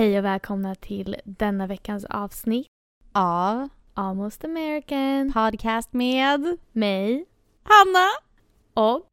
[0.00, 2.66] Hej och välkomna till denna veckans avsnitt
[3.12, 5.32] av Almost American.
[5.32, 7.24] Podcast med Mig
[7.62, 8.08] Hanna
[8.74, 9.06] och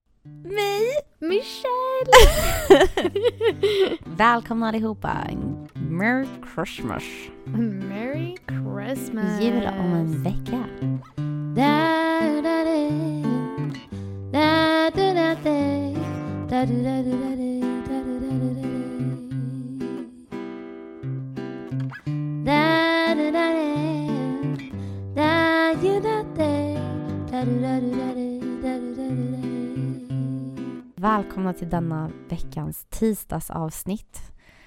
[0.43, 0.81] mig.
[1.19, 2.11] Michelle.
[4.17, 5.27] Välkomna allihopa.
[5.73, 7.03] Merry Christmas.
[7.45, 9.41] Merry Christmas.
[9.41, 10.63] Jul om en vecka.
[30.95, 34.19] Välkomna till denna veckans tisdagsavsnitt.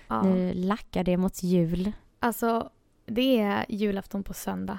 [0.08, 0.22] Ja.
[0.22, 1.92] Nu lackar det mot jul.
[2.18, 2.70] Alltså,
[3.06, 4.78] det är julafton på söndag.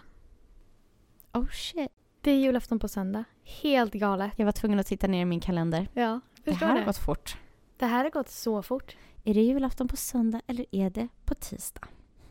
[1.33, 1.89] Oh shit.
[2.21, 3.23] Det är julafton på söndag.
[3.61, 4.31] Helt galet.
[4.35, 5.87] Jag var tvungen att titta ner i min kalender.
[5.93, 6.79] Ja, Det här det.
[6.79, 7.37] har gått fort.
[7.77, 8.97] Det här har gått så fort.
[9.23, 11.87] Är det julafton på söndag eller är det på tisdag?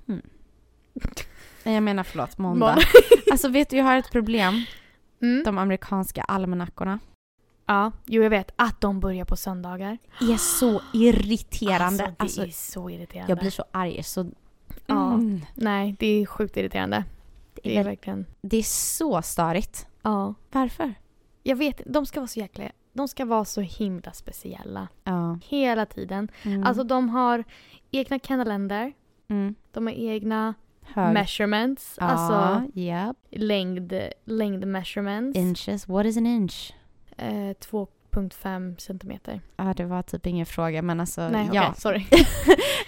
[0.07, 0.23] Hmm.
[1.65, 2.67] Nej, Jag menar förlåt, måndag.
[2.67, 2.83] Måndag.
[3.33, 4.65] Alltså vet du, jag har ett problem.
[5.23, 5.43] Mm.
[5.45, 6.99] De amerikanska almanackorna
[7.67, 9.99] Ja, jo jag vet att de börjar på söndagar.
[10.21, 12.05] är så irriterande.
[12.05, 13.31] Alltså, Alltså, det är så irriterande.
[13.31, 14.31] jag blir så arg så...
[14.87, 15.15] Ja.
[15.15, 15.41] Mm.
[15.55, 17.05] Nej, det är sjukt irriterande.
[17.55, 18.27] Det, Det är är väl- verkligen...
[18.43, 19.87] det är så störigt.
[20.03, 20.35] Ja.
[20.53, 20.95] Varför?
[21.43, 22.65] Jag vet de ska vara så jäkla...
[22.93, 24.89] De ska vara så himla speciella.
[25.05, 25.39] Ja.
[25.49, 26.29] Hela tiden.
[26.43, 26.65] Mm.
[26.65, 27.45] Alltså de har
[27.91, 28.93] egna kalender.
[29.29, 29.55] mm.
[29.73, 30.55] De har egna
[30.95, 31.15] Hög.
[31.15, 31.97] measurements.
[32.01, 33.17] Ja, Alltså japp.
[33.31, 33.93] längd,
[34.25, 35.39] längd measurements.
[35.39, 35.89] Inches.
[35.89, 36.73] What is an inch?
[37.17, 39.41] Eh, 2,5 centimeter.
[39.57, 41.75] Ja, det var typ ingen fråga men alltså Nej, ja.
[41.75, 42.07] sorry.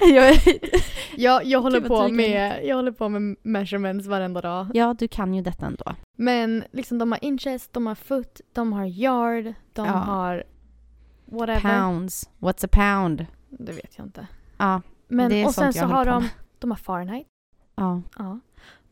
[0.14, 0.36] jag,
[1.16, 4.66] Jag, jag, håller vad på med, jag håller på med measurements varenda dag.
[4.74, 5.84] ja, du kan ju detta ändå.
[6.16, 9.92] Men liksom de har inches, de har foot, de har yard, de Ja.
[9.92, 10.44] har
[11.24, 11.60] whatever.
[11.60, 12.30] Pounds.
[12.38, 13.26] What's a pound?
[13.48, 14.26] Det vet jag inte.
[14.56, 16.78] Ja, Men, det är och sen sånt så jag har håller på de, de har
[16.78, 17.26] Fahrenheit.
[17.74, 18.02] Ja.
[18.18, 18.40] Ja.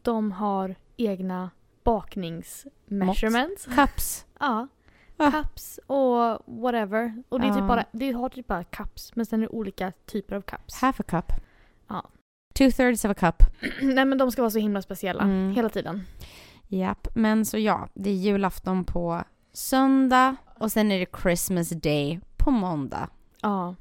[0.03, 1.50] De har egna
[1.84, 3.64] bakningsmeasurements.
[3.75, 4.27] Cups.
[4.41, 4.69] Ja.
[5.16, 5.31] Ah.
[5.31, 7.22] Cups och whatever.
[7.28, 7.66] Och det är typ Ja.
[7.66, 9.16] bara, det har typ bara cups.
[9.16, 10.81] Men sen är det olika typer av cups.
[10.81, 11.32] Half a cup.
[11.88, 12.10] Ja.
[12.55, 13.43] Two thirds of a cup.
[13.82, 15.22] Nej men de ska vara så himla speciella.
[15.22, 15.50] Mm.
[15.55, 16.03] Hela tiden.
[16.69, 22.21] Japp, men så ja, det är julafton på söndag och sen är det Christmas day
[22.37, 23.09] på måndag.
[23.43, 23.75] Ja.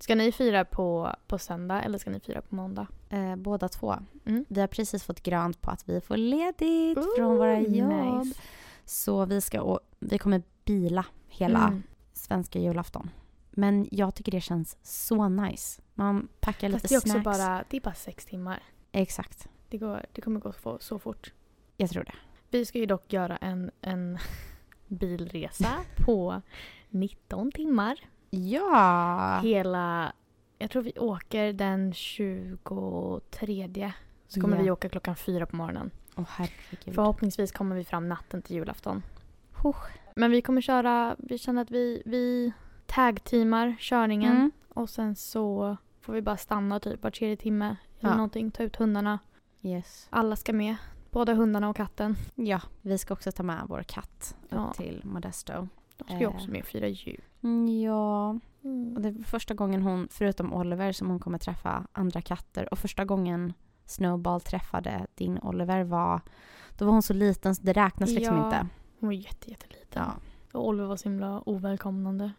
[0.00, 2.86] Ska ni fira på, på söndag eller ska ni fira på måndag?
[3.10, 3.94] Eh, båda två.
[4.26, 4.44] Mm.
[4.48, 8.24] Vi har precis fått grönt på att vi får ledigt från våra Ooh, jobb.
[8.24, 8.40] nice.
[8.84, 11.82] Så vi, ska, vi kommer bila hela Mm.
[12.12, 13.10] svenska julafton.
[13.50, 15.82] Men jag tycker det känns så nice.
[15.94, 17.24] Man packar lite Fast det är också snacks.
[17.24, 18.62] bara, det är bara sex timmar.
[18.92, 21.32] Exakt, Det, går, det kommer gå så, så fort.
[21.76, 22.14] jag tror det.
[22.50, 24.18] Vi ska ju dock göra en, en
[24.88, 26.42] bilresa på
[26.88, 27.98] 19 timmar.
[28.30, 29.40] Ja!
[29.42, 30.12] Hela,
[30.60, 33.92] jag tror vi åker den 23.
[34.28, 34.62] Så kommer Ja.
[34.62, 35.90] vi åka klockan fyra på morgonen.
[36.16, 36.94] Åh herregud.
[36.94, 39.02] Förhoppningsvis kommer vi fram natten till julafton.
[39.52, 39.90] Husch.
[40.16, 42.52] Men vi kommer köra, vi känner att vi, vi
[42.86, 44.36] tag-teamar körningen.
[44.36, 44.50] Mm.
[44.68, 47.76] Och sen så får vi bara stanna typ var tredje timme.
[48.00, 48.16] Eller Ja.
[48.16, 49.18] någonting, ta ut hundarna.
[49.62, 50.06] Yes.
[50.10, 50.76] Alla ska med.
[51.10, 52.16] Både hundarna och katten.
[52.34, 54.72] Ja, vi ska också ta med vår katt upp Ja.
[54.72, 55.68] till Modesto.
[55.96, 56.34] De ska ju Eh.
[56.34, 57.20] också med och fira jul.
[58.64, 62.72] Mm, och det är första gången hon, förutom Oliver, som hon kommer träffa andra katter.
[62.72, 63.52] Och första gången
[63.86, 66.20] Snowball träffade din Oliver var,
[66.78, 68.44] då var hon så liten så det räknas liksom Ja.
[68.44, 68.66] inte.
[69.00, 70.02] Hon var jätte, jätteliten.
[70.06, 70.12] Ja.
[70.58, 72.32] Och Oliver var så himla ovälkomnande.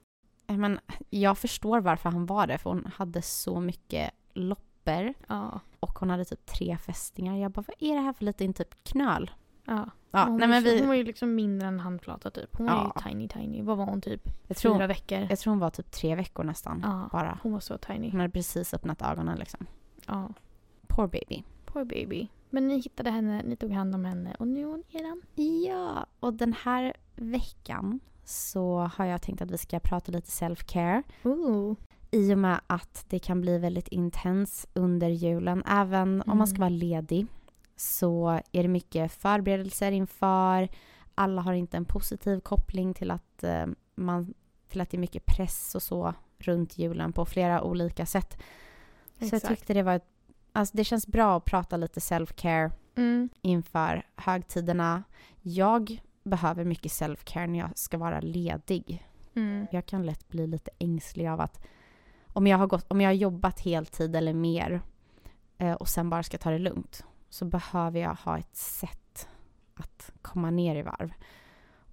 [0.47, 0.79] Eh, Men
[1.09, 5.59] jag förstår varför han var det, för hon hade så mycket loppor Ja.
[5.79, 7.35] och hon hade typ tre fästingar.
[7.37, 9.31] Jag bara, vad är det här för liten typ knöl?
[9.65, 9.89] Ja.
[10.13, 12.49] Ja, hon, nej var men vi, hon var ju liksom mindre än handflata typ.
[12.57, 12.93] Hon var Ja.
[12.95, 13.61] ju tiny tiny.
[13.61, 14.21] Vad var hon typ?
[14.47, 15.27] jag, tror, Fyra veckor.
[15.29, 16.79] jag tror hon var typ tre veckor nästan.
[16.83, 17.09] Ja.
[17.11, 17.39] Bara.
[17.43, 18.11] Hon var så tiny.
[18.11, 19.65] Hon hade precis öppnat ögonen liksom.
[20.07, 20.29] Ja.
[20.87, 21.43] Poor baby.
[21.65, 22.27] Poor baby.
[22.49, 25.21] Men ni hittade henne, ni tog hand om henne och nu är hon eran.
[25.67, 31.03] Ja, och den här veckan så har jag tänkt att vi ska prata lite self-care.
[31.23, 31.75] Ooh.
[32.11, 35.63] I och med att det kan bli väldigt intens under julen.
[35.67, 36.59] Även om man ska Mm.
[36.61, 37.27] vara ledig
[37.81, 40.69] så är det mycket förberedelser inför.
[41.15, 44.33] Alla har inte en positiv koppling till att, eh, man,
[44.67, 48.37] till att det är mycket press och så runt julen på flera olika sätt.
[49.19, 49.47] Så jag Exakt.
[49.47, 50.07] tyckte det var ett,
[50.51, 53.29] alltså det känns bra att prata lite self-care Mm.
[53.41, 55.03] inför högtiderna.
[55.41, 59.07] Jag behöver mycket self-care när jag ska vara ledig.
[59.35, 59.67] Mm.
[59.71, 61.65] Jag kan lätt bli lite ängslig av att
[62.27, 64.81] om jag har, gått, om jag har jobbat heltid eller mer
[65.57, 69.27] eh, och sen bara ska ta det lugnt så behöver jag ha ett sätt
[69.75, 71.13] att komma ner i varv.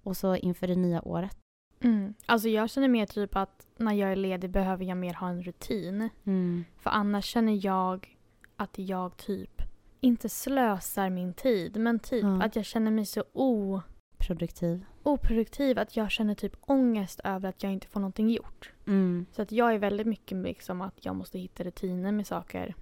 [0.03, 1.37] Och så inför det nya året.
[1.83, 2.13] Mm.
[2.25, 5.43] Alltså jag känner mer typ att när jag är ledig behöver jag mer ha en
[5.43, 6.09] rutin.
[6.23, 6.65] Mm.
[6.77, 8.17] För annars känner jag
[8.55, 9.61] att jag typ
[10.01, 12.41] inte slösar min tid men typ Ja.
[12.43, 13.81] att jag känner mig så o,
[14.17, 14.85] Produktiv.
[15.03, 18.73] oproduktiv att jag känner typ ångest över att jag inte får någonting gjort.
[18.87, 19.25] Mm.
[19.31, 22.75] Så att jag är väldigt mycket liksom att jag måste hitta rutiner med saker.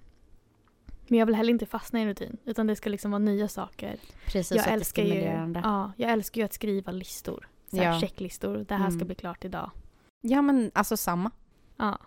[1.08, 3.48] Men jag vill heller inte fastna i en rutin utan det ska liksom vara nya
[3.48, 3.98] saker.
[4.26, 5.22] Precis, jag älskar ju,
[5.64, 7.48] ja, jag älskar ju att skriva listor.
[7.72, 8.00] Så Ja.
[8.00, 8.66] Checklistor.
[8.68, 9.08] Det här ska Mm.
[9.08, 9.72] bli klart idag.
[10.22, 11.32] Ja men alltså samma.
[11.78, 11.98] Ja.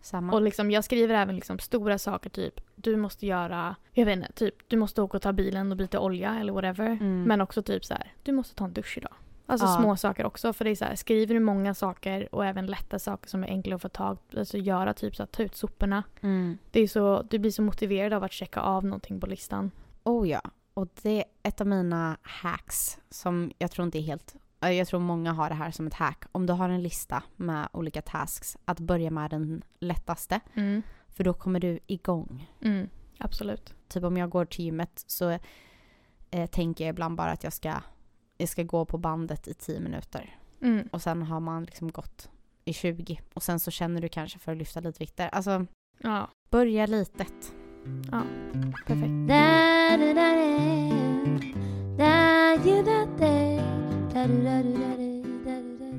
[0.00, 0.32] Samma.
[0.32, 4.32] Och liksom, jag skriver även liksom stora saker typ du måste göra, jag vet inte,
[4.32, 6.86] typ du måste åka och ta bilen och byta olja eller whatever.
[6.86, 7.22] Mm.
[7.22, 9.12] Men också typ så här, du måste ta en dusch idag.
[9.46, 9.76] Alltså Ja.
[9.80, 10.52] små saker också.
[10.52, 13.48] För det är så här, skriver du många saker och även lätta saker som är
[13.48, 16.02] enkla att få tag alltså göra typ så att ta ut soporna.
[16.20, 16.58] Mm.
[16.70, 19.70] Det är så, du blir så motiverad av att checka av någonting på listan.
[20.04, 20.40] Oh ja.
[20.74, 24.34] Och det är ett av mina hacks som jag tror inte är helt...
[24.60, 26.24] Jag tror många har det här som ett hack.
[26.32, 30.40] Om du har en lista med olika tasks, att börja med den lättaste.
[30.54, 30.82] Mm.
[31.08, 32.50] För då kommer du igång.
[32.60, 32.88] Mm.
[33.18, 33.74] Absolut.
[33.88, 35.38] Typ om jag går till gymmet så
[36.30, 37.74] eh, tänker jag ibland bara att jag ska,
[38.42, 40.38] jag ska gå på bandet i 10 minuter.
[40.60, 40.88] Mm.
[40.92, 42.30] Och sen har man liksom gått
[42.64, 45.28] i 20 och sen så känner du kanske för att lyfta lite vikter.
[45.32, 45.66] Alltså,
[45.98, 46.28] ja.
[46.50, 47.54] börja litet.
[48.10, 48.22] Ja,
[48.86, 49.12] perfekt.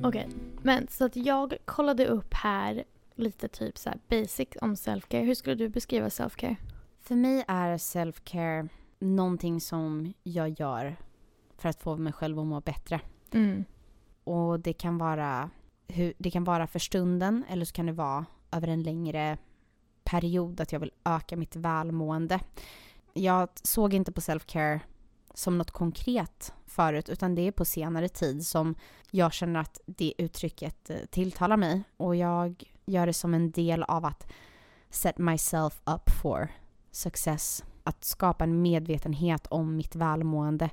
[0.04, 0.40] Okej, okay.
[0.62, 2.84] men så att jag kollade upp här
[3.16, 5.22] lite typ så basic om selfcare.
[5.22, 6.56] Hur skulle du beskriva selfcare?
[7.02, 8.68] För mig är selfcare
[9.00, 10.96] någonting som jag gör
[11.64, 13.02] för att få mig själv att må bättre.
[13.32, 13.66] Mm.
[14.24, 15.50] Och det kan vara,
[15.88, 19.38] hur, det kan vara för stunden eller så kan det vara över en längre
[20.04, 22.40] period att jag vill öka mitt välmående.
[23.14, 24.80] Jag såg inte på self-care
[25.34, 28.76] som något konkret förut utan det är på senare tid som
[29.12, 33.84] jag känner att det uttrycket eh, tilltalar mig och jag gör det som en del
[33.84, 34.28] av att
[34.90, 36.48] set myself up for
[36.92, 37.64] success.
[37.84, 40.70] Att skapa en medvetenhet om mitt välmående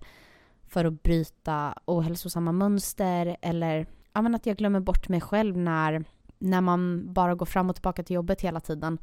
[0.71, 6.05] för att bryta ohälsosamma mönster eller ja, men att jag glömmer bort mig själv när,
[6.39, 8.99] när man bara går fram och tillbaka till jobbet hela tiden.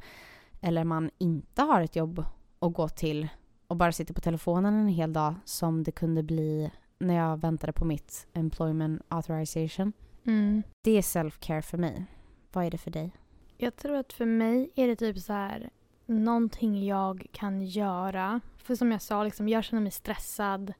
[0.60, 2.24] Eller man inte har ett jobb
[2.58, 3.28] att gå till
[3.66, 7.72] och bara sitter på telefonen en hel dag som det kunde bli när jag väntade
[7.72, 9.92] på mitt employment authorization.
[10.24, 10.62] Mm.
[10.82, 12.04] Det är self-care för mig.
[12.52, 13.12] Vad är det för dig?
[13.56, 15.70] Jag tror att för mig är det typ så här
[16.06, 18.40] någonting jag kan göra.
[18.58, 20.72] För som jag sa, liksom, jag känner mig stressad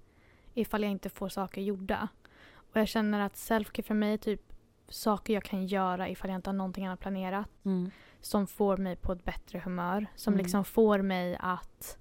[0.61, 2.09] ifall jag inte får saker gjorda.
[2.55, 4.43] Och jag känner att self-care för mig är typ
[4.89, 7.49] saker jag kan göra ifall jag inte har någonting annat planerat.
[8.21, 10.07] Som får mig på ett bättre humör.
[10.15, 10.43] Som Mm.
[10.43, 11.99] liksom får mig att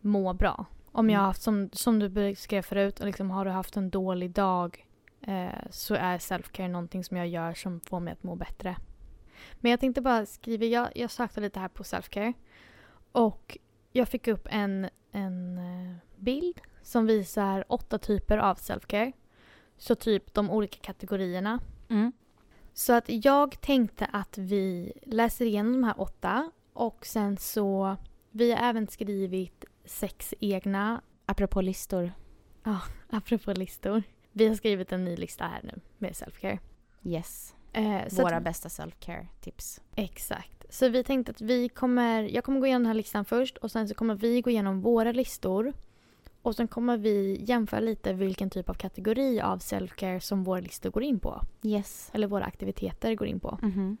[0.00, 0.64] må bra.
[0.92, 1.28] Om jag har Mm.
[1.28, 4.86] haft, som, som du beskrev förut, liksom, har du haft en dålig dag
[5.20, 8.76] eh, så är self-care någonting som jag gör som får mig att må bättre.
[9.60, 12.32] Men jag tänkte bara skriva, jag, jag sökte lite här på self-care.
[13.12, 13.58] Och
[13.92, 19.12] jag fick upp en, en eh, bild som visar åtta typer av self-care.
[19.76, 21.60] Så typ de olika kategorierna.
[21.88, 22.12] Mm.
[22.72, 27.96] Så att jag tänkte att vi läser igenom de här åtta och sen så,
[28.30, 32.12] vi har även skrivit sex egna, Apropå listor.
[33.10, 34.02] apropå listor.
[34.32, 36.58] Vi har skrivit en ny lista här nu med self-care.
[37.02, 37.54] Yes.
[37.72, 39.80] Eh, Våra att, bästa self-care tips.
[39.96, 40.74] exakt.
[40.74, 43.70] Så vi tänkte att vi kommer, jag kommer gå igenom den här listan först och
[43.70, 45.72] sen så kommer vi gå igenom våra listor.
[46.46, 50.90] Och sen kommer vi jämföra lite vilken typ av kategori av self-care som våra listor
[50.90, 51.40] går in på.
[51.62, 52.10] Yes.
[52.12, 53.58] Eller våra aktiviteter går in på.
[53.62, 53.96] Mhm.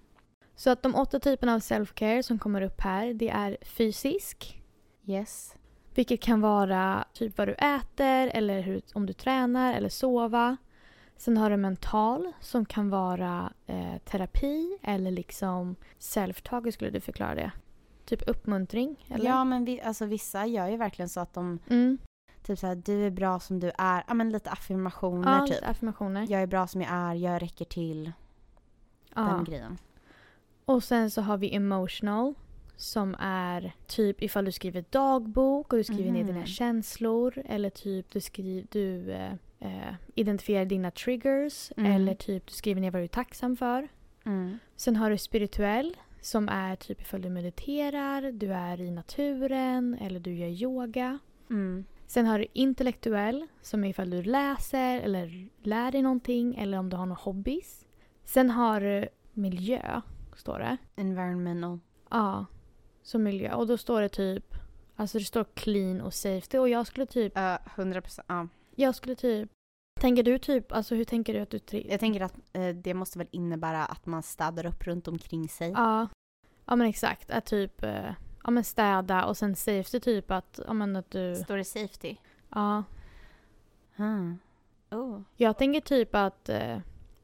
[0.54, 4.62] Så att de åtta typerna av self-care som kommer upp här, det är fysisk,
[5.06, 5.54] Yes.
[5.94, 10.56] vilket kan vara typ vad du äter eller hur, om du tränar eller sova.
[11.16, 17.34] Sen har du mental som kan vara eh, terapi eller liksom self-talk, skulle du förklara
[17.34, 17.50] det?
[18.04, 19.06] Typ uppmuntring?
[19.08, 19.24] Eller?
[19.26, 21.98] Ja men vi, alltså, vissa gör ju verkligen så att de Mm.
[22.46, 24.04] Typ såhär du är bra som du är.
[24.08, 25.54] Ja men lite affirmationer ja typ.
[25.54, 26.26] lite affirmationer.
[26.30, 28.04] Jag är bra som jag är, jag räcker till.
[29.14, 29.44] Den Ja.
[29.46, 29.78] grejen.
[30.64, 32.34] Och sen så har vi emotional
[32.76, 36.26] som är typ ifall du skriver dagbok och du skriver ner Mhm.
[36.34, 41.92] dina känslor eller typ du, skriver, du eh, eh, identifierar dina triggers Mm.
[41.92, 43.88] eller typ du skriver ner vad du är tacksam för.
[44.24, 44.58] Mm.
[44.76, 50.20] Sen har du spirituell som är typ ifall du mediterar, du är i naturen eller
[50.20, 51.18] du gör yoga.
[51.50, 51.84] Mm.
[52.06, 56.90] Sen har du intellektuell som är ifall du läser eller lär dig någonting eller om
[56.90, 57.86] du har några hobbys.
[58.24, 60.00] Sen har du miljö,
[60.36, 60.76] står det.
[60.96, 61.78] Environmental.
[62.10, 62.46] Ja,
[63.02, 63.54] som miljö.
[63.54, 64.54] Och då står det typ,
[64.96, 68.48] alltså det står clean och safety och jag skulle typ, Uh, 100% ja.
[68.74, 69.50] jag skulle typ,
[70.00, 72.94] tänker du typ, alltså hur tänker du att du tri- Jag tänker att eh, det
[72.94, 75.70] måste väl innebära att man städar upp runt omkring sig.
[75.70, 76.08] Ja,
[76.66, 78.10] ja men exakt, att typ, eh,
[78.46, 81.36] ja, men städa och sen safety typ att, ja, men att du...
[81.36, 82.16] Står det safety?
[82.50, 82.82] Ja.
[83.96, 84.38] Hmm.
[84.90, 85.20] Oh.
[85.36, 86.78] Jag tänker typ att eh,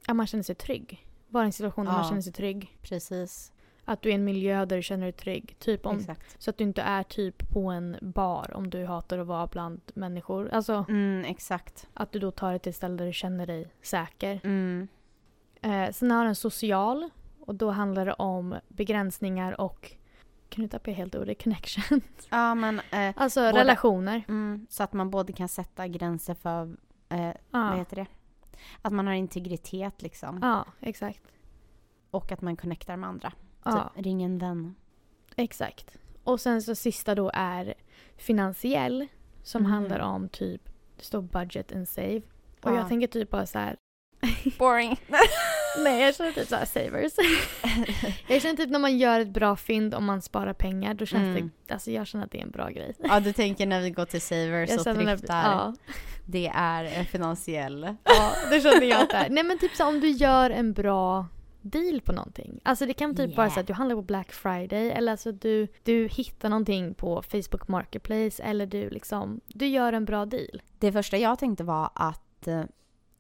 [0.07, 1.07] ja, man känner sig trygg.
[1.29, 2.09] Vara i en situation där man Ja.
[2.09, 2.79] känner sig trygg.
[2.83, 3.53] Precis.
[3.85, 5.57] Att du är i en miljö där du känner dig trygg.
[5.59, 6.43] Typ om, Exakt.
[6.43, 9.81] så att du inte är typ på en bar om du hatar att vara bland
[9.95, 10.49] människor.
[10.53, 11.89] Alltså Mm, exakt.
[11.95, 14.41] att du då tar dig till ett ställe där du känner dig säker.
[14.45, 14.89] Mm.
[15.63, 17.11] Eh, sen har den social
[17.41, 19.93] och då handlar det om begränsningar och
[20.61, 21.43] du tappa helt ordet?
[21.45, 22.01] Connection.
[22.31, 24.25] Ja, men eh, alltså Båda- relationer.
[24.29, 26.77] mm, så att man både kan sätta gränser för,
[27.09, 27.75] eh, vad Ja.
[27.75, 28.07] heter det?
[28.83, 30.39] Att man har integritet liksom.
[30.43, 31.23] ja, exakt.
[32.11, 33.33] Och att man connectar med andra.
[33.65, 34.75] Ja, Typ, ring en vän.
[35.37, 35.97] exakt.
[36.25, 37.75] Och sen så sista då är
[38.17, 39.07] finansiell
[39.43, 39.73] som Mm.
[39.73, 40.63] handlar om typ,
[40.97, 42.23] det står budget and save.
[42.63, 42.77] Och Ja.
[42.77, 43.77] jag tänker typ bara så här.
[44.59, 44.91] Boring.
[45.79, 47.13] Nej jag känner typ såhär savers.
[48.29, 51.23] jag känner typ när man gör ett bra fynd om man sparar pengar då känns
[51.39, 51.51] Mm.
[51.67, 52.95] det, alltså jag känner att det är en bra grej.
[52.99, 55.43] ja, du tänker när vi går till Savers Jag och thriftar.
[55.53, 55.75] ja,
[56.27, 57.97] Det är en finansiell.
[58.05, 59.31] ja, det känner jag att det är.
[59.31, 61.27] Nej men typ så om du gör en bra
[61.65, 62.61] deal på någonting.
[62.63, 63.61] Alltså det kan typ vara så Yeah.
[63.61, 68.43] att du handlar på Black Friday eller alltså du, du hittar någonting på Facebook Marketplace
[68.43, 70.63] eller du liksom, du gör en bra deal.
[70.79, 72.63] Det första jag tänkte var att eh,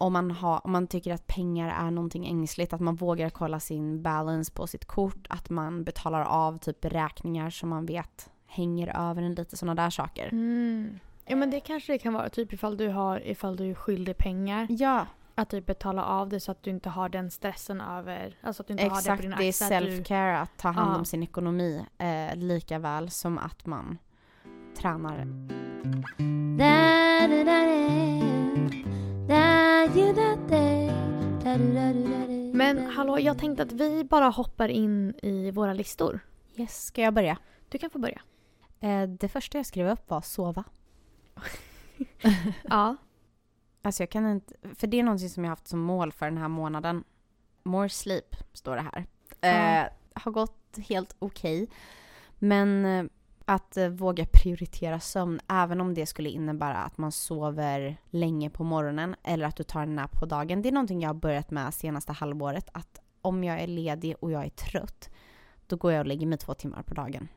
[0.02, 3.60] om, man har, om man tycker att pengar är någonting ängsligt, att man vågar kolla
[3.60, 9.10] sin balance på sitt kort, att man betalar av typ räkningar som man vet hänger
[9.10, 10.28] över en lite sådana där saker.
[10.32, 10.98] Mm.
[11.26, 14.16] Ja men det kanske det kan vara typ ifall du har, ifall du är skyldig
[14.18, 14.66] pengar.
[14.70, 18.62] Ja, Att typ betala av det så att du inte har den stressen över, alltså
[18.62, 19.16] att du inte har det exakt.
[19.18, 19.76] på dina Det är axlar.
[19.76, 20.98] att du- self-care att ta hand Ja.
[20.98, 23.98] om sin ekonomi eh, lika väl som att man
[24.76, 25.26] tränar.
[26.58, 28.31] Da da da
[32.54, 36.20] Men hallå, jag tänkte att vi bara hoppar in i våra listor.
[36.56, 37.38] Yes, ska jag börja?
[37.68, 38.20] Du kan få börja.
[38.80, 40.64] Eh, det första jag skrev upp var sova.
[42.62, 42.96] Ja.
[43.84, 46.38] Alltså jag kan inte, för det är någonting som jag haft som mål för den
[46.38, 47.04] här månaden.
[47.62, 49.06] More sleep, står det här.
[49.40, 51.68] Eh, har gått helt okej.
[52.38, 53.04] Men eh,
[53.44, 58.64] att eh, våga prioritera sömn, även om det skulle innebära att man sover länge på
[58.64, 60.62] morgonen eller att du tar en nap på dagen.
[60.62, 62.68] Det är någonting jag har börjat med senaste halvåret.
[62.72, 65.10] Att om jag är ledig och jag är trött,
[65.66, 67.28] då går jag och lägger mig två timmar på dagen.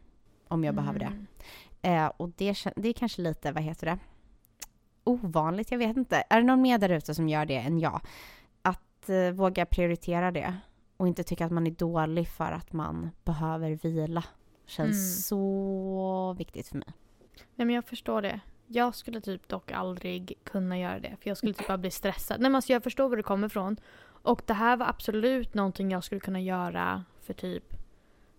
[0.48, 1.06] Om jag behöver det.
[1.06, 1.26] Mm.
[1.82, 4.00] Eh, och det, det är kanske lite, vad heter det?
[5.04, 6.24] Ovanligt, jag vet inte.
[6.30, 8.02] Är det någon mer där ute som gör det än jag?
[8.62, 10.58] Att eh, våga prioritera det
[10.98, 14.24] och inte tycka att man är dålig för att man behöver vila.
[14.66, 15.22] Känns Mm.
[15.22, 16.94] så viktigt för mig.
[17.56, 18.40] Nej men jag förstår det.
[18.68, 21.16] Jag skulle typ dock aldrig kunna göra det.
[21.22, 22.40] För jag skulle typ bara bli stressad.
[22.40, 23.78] Nej men alltså jag förstår var det kommer ifrån.
[24.06, 27.74] Och det här var absolut någonting jag skulle kunna göra för typ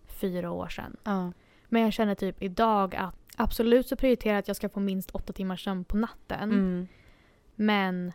[0.05, 0.97] fyra år sedan.
[1.03, 1.31] Ja.
[1.69, 5.11] Men jag känner typ idag att absolut så prioriterar jag att jag ska få minst
[5.11, 6.51] åtta timmars sömn på natten.
[6.51, 6.87] Mm.
[7.55, 8.11] Men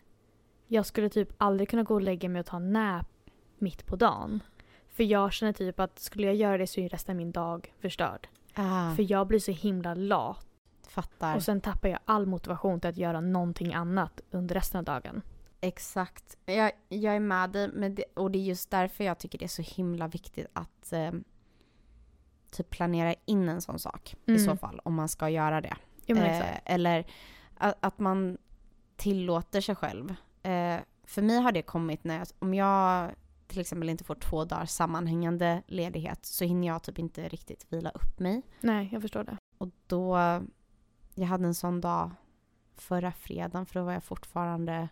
[0.67, 3.07] jag skulle typ aldrig kunna gå och lägga mig och ta en nap
[3.59, 4.41] mitt på dagen.
[4.93, 7.75] För jag känner typ att skulle jag göra det så är resten av min dag
[7.81, 8.29] förstörd.
[8.55, 10.47] Ah, För jag blir så himla lat.
[10.89, 11.37] fattar.
[11.37, 15.23] Och sen tappar jag all motivation till att göra någonting annat under resten av dagen.
[15.61, 16.37] Exakt.
[16.47, 19.45] Jag, jag är med dig, men det, och det är just därför jag tycker det
[19.45, 21.11] är så himla viktigt att eh,
[22.51, 24.45] typ planera in en sån sak i Mm.
[24.45, 25.77] så fall, om man ska göra det.
[26.07, 27.05] Men Eh, eller
[27.57, 28.39] att, att man
[28.97, 30.15] tillåter sig själv.
[30.43, 33.11] Eh, för mig har det kommit när jag, om jag
[33.53, 37.91] till exempel inte får två dagar sammanhängande ledighet så hinner jag typ inte riktigt vila
[37.91, 38.43] upp mig.
[38.61, 39.37] Nej, jag förstår det.
[39.59, 40.17] Och då,
[41.15, 42.11] jag hade en sån dag
[42.77, 44.89] förra fredagen för då var jag fortfarande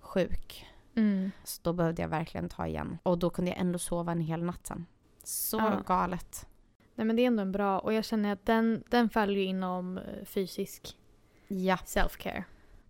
[0.00, 0.66] sjuk.
[0.94, 1.30] Mm.
[1.44, 2.98] Så då behövde jag verkligen ta igen.
[3.02, 4.86] Och då kunde jag ändå sova en hel natt sen.
[5.24, 5.82] Så Ja.
[5.86, 6.46] galet.
[6.94, 9.42] Nej men det är ändå en bra och jag känner att den, den faller ju
[9.44, 10.96] inom eh, fysisk
[11.48, 11.76] Ja.
[11.76, 12.42] self-care.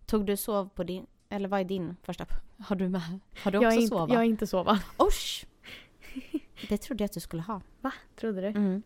[0.05, 2.25] Tog du sov på din, eller vad är din första?
[2.59, 3.19] Har du med?
[3.43, 4.13] Har du Jag också är, inte, sova?
[4.13, 4.79] jag är inte sova.
[5.07, 5.45] Usch!
[6.69, 7.61] Det trodde jag att du skulle ha.
[8.15, 8.47] Trodde du?
[8.47, 8.81] Mm.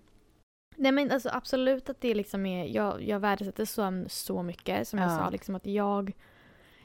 [0.76, 5.00] Nej men alltså absolut att det liksom är, jag, jag värdesätter sömn så mycket som
[5.00, 5.18] jag Ja.
[5.18, 6.12] sa liksom att jag,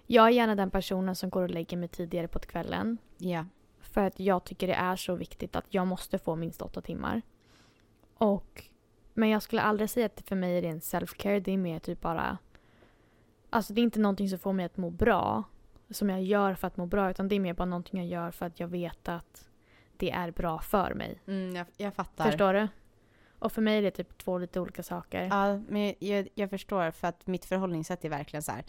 [0.06, 2.98] jag är gärna den personen som går och lägger mig tidigare på kvällen.
[3.18, 3.44] Ja.
[3.80, 7.22] För att jag tycker det är så viktigt att jag måste få minst åtta timmar.
[8.18, 8.62] Och,
[9.14, 11.78] men jag skulle aldrig säga att för mig är det en self-care, det är mer
[11.78, 12.38] typ bara
[13.50, 15.44] Alltså det är inte någonting som får mig att må bra,
[15.90, 18.30] som jag gör för att må bra, utan det är mer bara någonting jag gör
[18.30, 19.48] för att jag vet att
[19.96, 21.20] det är bra för mig.
[21.26, 22.24] Mm, jag, jag fattar.
[22.24, 22.68] Förstår du?
[23.38, 25.22] Och för mig är det typ två lite olika saker.
[25.22, 28.64] Ja, men jag, jag förstår för att mitt förhållningssätt är verkligen så här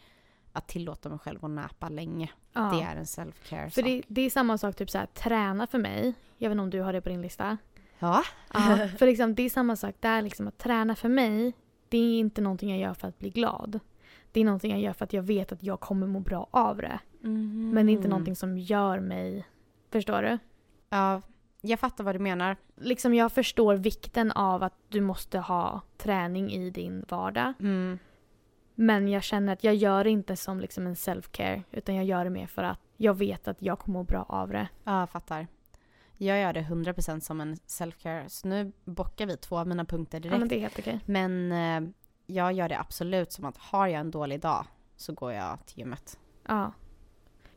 [0.53, 2.29] att tillåta mig själv att näpa länge.
[2.53, 2.61] Ja.
[2.61, 5.79] Det är en self-care För det, det är samma sak, typ så här, träna för
[5.79, 6.13] mig.
[6.37, 7.57] Jag vet inte om du har det på din lista.
[7.99, 8.23] Ja.
[8.53, 10.21] Ja, för liksom, det är samma sak där.
[10.21, 11.53] Liksom, att träna för mig,
[11.89, 13.79] det är inte någonting jag gör för att bli glad.
[14.31, 16.77] Det är någonting jag gör för att jag vet att jag kommer må bra av
[16.77, 16.99] det.
[17.21, 19.45] Men det är inte någonting som gör mig...
[19.91, 20.37] Förstår du?
[20.89, 21.21] Ja,
[21.61, 22.57] jag fattar vad du menar.
[22.75, 27.53] Liksom jag förstår vikten av att du måste ha träning i din vardag.
[27.59, 27.99] Mm.
[28.75, 31.63] Men jag känner att jag gör det inte som liksom en self-care.
[31.71, 34.49] Utan jag gör det mer för att jag vet att jag kommer må bra av
[34.49, 34.67] det.
[34.83, 35.47] Ja, jag fattar.
[36.17, 38.27] Jag gör det 100% som en self-care.
[38.27, 40.33] Så nu bockar vi två av mina punkter direkt.
[40.33, 40.99] Ja, men det är helt okej.
[41.05, 41.89] Men eh,
[42.27, 44.65] jag gör det absolut som att har jag en dålig dag
[44.95, 46.19] så går jag till gymmet.
[46.47, 46.73] Ja.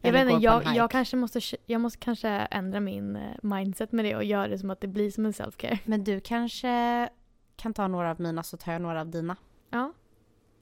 [0.02, 4.04] Jag vet inte, jag, jag kanske måste, jag måste kanske ändra min eh, mindset med
[4.04, 5.78] det och göra det som att det blir som en self-care.
[5.84, 7.08] Men du kanske
[7.56, 9.36] kan ta några av mina så tar jag några av dina.
[9.70, 9.92] Ja.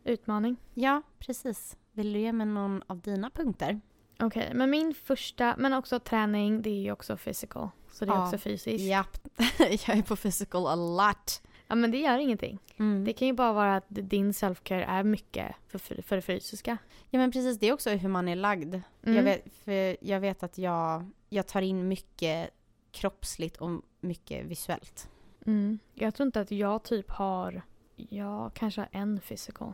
[0.05, 0.57] Utmaning.
[0.75, 1.77] Ja, precis.
[1.93, 3.81] Vill du ge mig någon av dina punkter?
[4.21, 7.69] Okej, men min första, men också träning, det är ju också physical.
[7.93, 8.25] Så det är Ja.
[8.25, 8.85] också fysiskt.
[8.85, 9.19] Japp.
[9.59, 11.43] jag är på physical a lot.
[11.69, 12.59] Ja men det gör ingenting.
[12.77, 13.05] Mm.
[13.05, 16.79] Det kan ju bara vara att din self-care är mycket för, för, det fysiska.
[17.11, 18.75] Ja men precis, det är också hur man är lagd.
[19.03, 19.17] Mm.
[19.17, 22.51] Jag, vet, för jag vet att jag, jag tar in mycket
[22.91, 25.11] kroppsligt och mycket visuellt.
[25.47, 25.79] Mm.
[25.95, 27.63] Jag tror inte att jag typ har,
[27.97, 29.73] jag kanske har en physical.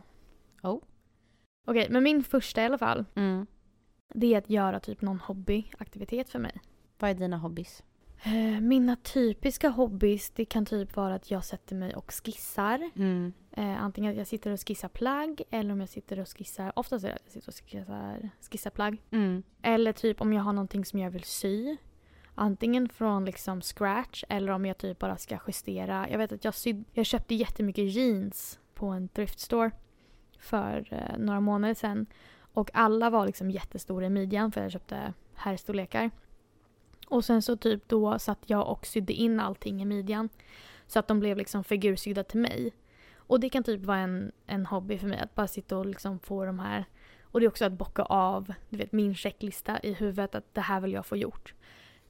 [0.63, 0.81] Oh.
[1.67, 3.47] Okej, men min första i alla fall, Mm.
[4.13, 6.61] det är att göra typ någon hobbyaktivitet för mig.
[6.99, 7.83] Vad är dina hobbys?
[8.25, 12.89] Eh, Mina typiska hobbys, det kan typ vara att jag sätter mig och skissar.
[12.95, 13.33] Mm.
[13.51, 17.05] Eh, antingen att jag sitter och skissar plagg eller om jag sitter och skissar, oftast
[17.05, 18.97] är det att jag sitter och skissar, skissar plagg.
[19.11, 19.43] Mm.
[19.61, 21.77] Eller typ om jag har någonting som jag vill sy.
[22.35, 26.09] Antingen från liksom scratch eller om jag typ bara ska justera.
[26.09, 29.71] Jag vet att jag, syd, jag köpte jättemycket jeans på en thrift store
[30.39, 32.05] för eh, några månader sedan.
[32.39, 36.11] Och alla var liksom jättestora i midjan för jag köpte herrstorlekar.
[37.05, 40.29] Och sen så typ då satt jag och sydde in allting i midjan.
[40.87, 42.73] Så att de blev liksom figursydda till mig.
[43.17, 46.19] Och det kan typ vara en, en hobby för mig att bara sitta och liksom
[46.19, 46.85] få de här
[47.21, 50.61] och det är också att bocka av du vet, min checklista i huvudet att det
[50.61, 51.53] här vill jag få gjort.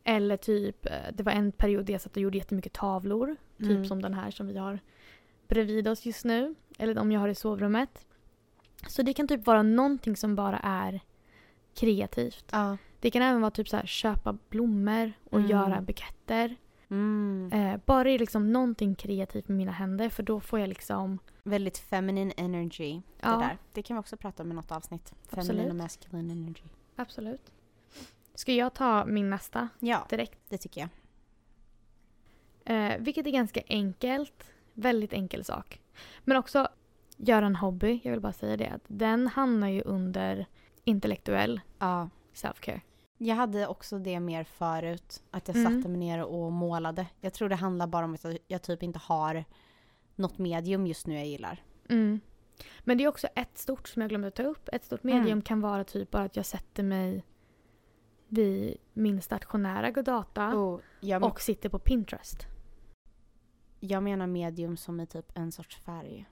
[0.04, 3.36] Eller typ, eh, det var en period där jag satt och gjorde jättemycket tavlor.
[3.58, 3.86] Typ Mm.
[3.86, 4.80] som den här som vi har
[5.48, 6.56] bredvid oss just nu.
[6.80, 8.06] Eller de jag har i sovrummet.
[8.88, 11.00] Så det kan typ vara någonting som bara är
[11.76, 12.46] kreativt.
[12.52, 12.78] Ja.
[13.06, 15.52] Det kan även vara typ så här köpa blommor och Mm.
[15.52, 16.56] göra buketter.
[16.90, 17.50] Mm.
[17.54, 21.78] Eh, bara är liksom någonting kreativt med mina händer för då får jag liksom Väldigt
[21.78, 23.02] feminine energy.
[23.22, 23.30] Ja.
[23.32, 23.58] Det där.
[23.74, 25.14] Det kan vi också prata om i något avsnitt.
[25.30, 25.70] Feminine Absolut.
[25.70, 26.64] och masculine energy.
[26.96, 27.52] Absolut.
[28.36, 30.40] Ska jag ta min nästa Ja, direkt?
[30.50, 30.90] det tycker jag.
[32.94, 34.52] Eh, vilket är ganska enkelt.
[34.74, 35.82] Väldigt enkel sak.
[36.24, 36.68] Men också
[37.18, 38.00] göra en hobby.
[38.04, 38.68] Jag vill bara säga det.
[38.70, 40.46] Att den hamnar ju under
[40.84, 42.10] intellektuell Ja.
[42.34, 42.82] self-care.
[43.18, 45.24] Jag hade också det mer förut.
[45.32, 45.74] Att jag Mm.
[45.76, 47.08] satte mig ner och målade.
[47.22, 49.44] Jag tror det handlar bara om att jag, typ inte har
[50.16, 51.64] något medium just nu jag gillar.
[51.90, 52.20] Mm.
[52.84, 54.70] Men det är också ett stort som jag glömde ta upp.
[54.72, 55.42] Ett stort medium Mm.
[55.42, 57.24] kan vara typ bara att jag sätter mig
[58.28, 62.48] vid min stationära Godata Och jag, och sitter på Pinterest.
[63.80, 66.26] jag menar medium som är typ en sorts färg.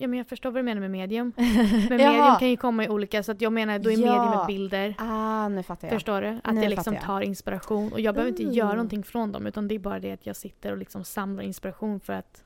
[0.00, 1.32] Ja men jag förstår vad du menar med medium.
[1.36, 4.22] Men medium kan ju komma i olika så att jag menar då är Ja.
[4.24, 4.94] medium bilder.
[4.98, 5.94] Ah, nu fattar jag.
[5.94, 6.40] Förstår du?
[6.44, 7.02] Att Nu jag liksom jag.
[7.02, 7.92] tar inspiration.
[7.92, 8.56] Och jag behöver inte Ooh.
[8.56, 11.42] göra någonting från dem utan det är bara det att jag sitter och liksom samlar
[11.42, 12.44] inspiration för att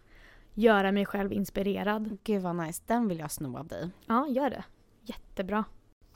[0.55, 2.19] göra mig själv inspirerad.
[2.25, 2.83] Gud vad nice.
[2.87, 3.91] Den vill jag sno av dig.
[4.07, 4.65] Ja, gör det.
[5.03, 5.65] Jättebra.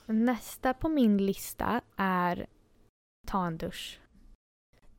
[0.05, 2.45] Nästa på min lista är
[3.27, 3.99] ta en dusch.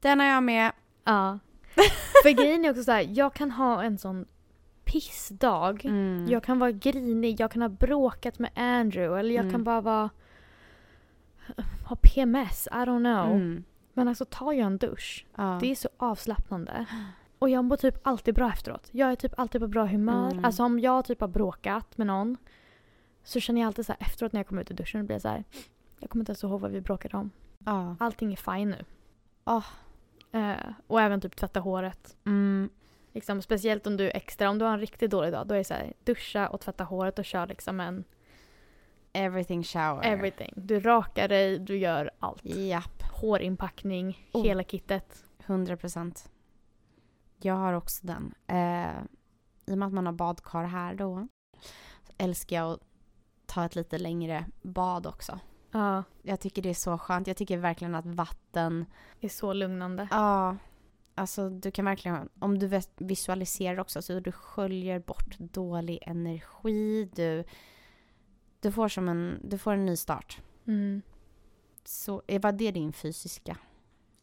[0.01, 0.73] Den har jag med.
[1.05, 1.39] Ja.
[2.23, 4.27] För grejen är också så här, jag kan ha en sån
[4.93, 5.85] pissdag.
[5.85, 6.27] Mm.
[6.29, 9.53] Jag kan vara grinig, jag kan ha bråkat med Andrew eller jag Mm.
[9.53, 10.11] kan bara vara
[11.89, 13.37] ha PMS, I don't know.
[13.37, 13.65] Mm.
[13.93, 15.59] Men alltså tar jag en dusch, Ja.
[15.61, 16.87] det är så avslappnande.
[17.39, 18.89] Och jag mår typ alltid bra efteråt.
[18.93, 20.31] Jag är typ alltid på bra humör.
[20.33, 20.45] Mm.
[20.45, 22.37] Alltså om jag typ har bråkat med någon
[23.25, 25.23] så känner jag alltid så här efteråt när jag kommer ut ur duschen blir jag
[25.23, 25.45] så här.
[25.99, 27.31] Jag kommer inte ens ihåg vad vi bråkade om.
[27.65, 27.97] ja.
[28.01, 28.85] Allting är fine nu.
[29.45, 29.63] Ah.
[30.33, 32.17] Eh, och även typ tvätta håret.
[32.27, 32.71] Mm.
[33.19, 35.59] Liksom, speciellt om du är extra, om du har en riktigt dålig dag, då är
[35.59, 38.05] det så här, duscha och tvätta håret och kör liksom en
[39.13, 40.05] Everything shower.
[40.05, 40.53] everything.
[40.57, 42.45] Du rakar dig, du gör allt.
[42.45, 43.03] Japp.
[43.13, 44.43] Hårinpackning, Oh.
[44.45, 45.25] hela kittet.
[45.47, 46.31] 100 procent.
[47.41, 48.35] Jag har också den.
[48.47, 49.03] Eh,
[49.67, 51.29] I och med att man har badkar här då
[52.19, 52.81] älskar jag att
[53.47, 55.39] ta ett lite längre bad också.
[55.71, 57.27] Ja, Jag tycker det är så skönt.
[57.27, 58.87] Jag tycker verkligen att vatten,
[59.21, 60.09] är så lugnande.
[60.11, 60.57] ja,
[61.19, 67.45] alltså du kan verkligen, om du visualiserar också så du sköljer bort dålig energi, du,
[68.61, 70.39] du får som en, du får en ny start.
[70.67, 71.03] Mm.
[71.85, 73.57] Så var det din fysiska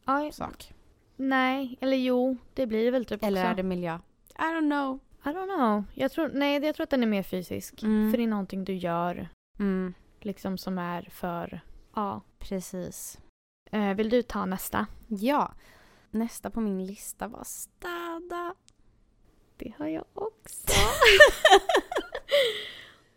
[0.06, 0.74] Ja, sak?
[1.16, 3.52] Nej, eller jo, det blir det väl typ Eller också.
[3.52, 4.00] är det miljö?
[4.30, 5.00] I don't know.
[5.26, 5.84] I don't know.
[5.94, 7.84] Jag tror, nej, jag tror att den är mer fysisk.
[7.84, 8.12] Mm.
[8.12, 9.30] För det är någonting du gör
[9.60, 11.62] Mm, liksom som är för...
[11.96, 12.22] Ja.
[12.40, 13.20] precis.
[13.72, 14.88] Eh, vill du ta nästa?
[15.08, 15.54] Ja.
[16.16, 18.56] Nästa på min lista var städa.
[19.58, 20.74] Det har jag också.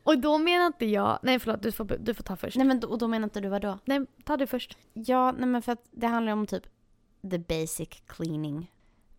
[0.03, 1.19] Och då menar inte jag...
[1.23, 2.57] Nej förlåt, du får, du får ta först.
[2.57, 3.79] Nej men då, och då menar inte du vad då?
[3.85, 4.79] Nej, ta du först.
[4.93, 6.63] Ja, nej men för att det handlar om typ
[7.31, 8.73] the basic cleaning.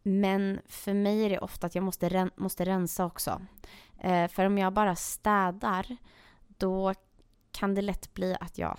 [0.03, 3.41] Men för mig är det ofta att jag måste, ren- måste rensa också.
[3.99, 5.97] Eh, för om jag bara städar,
[6.47, 6.93] då
[7.51, 8.77] kan det lätt bli att jag...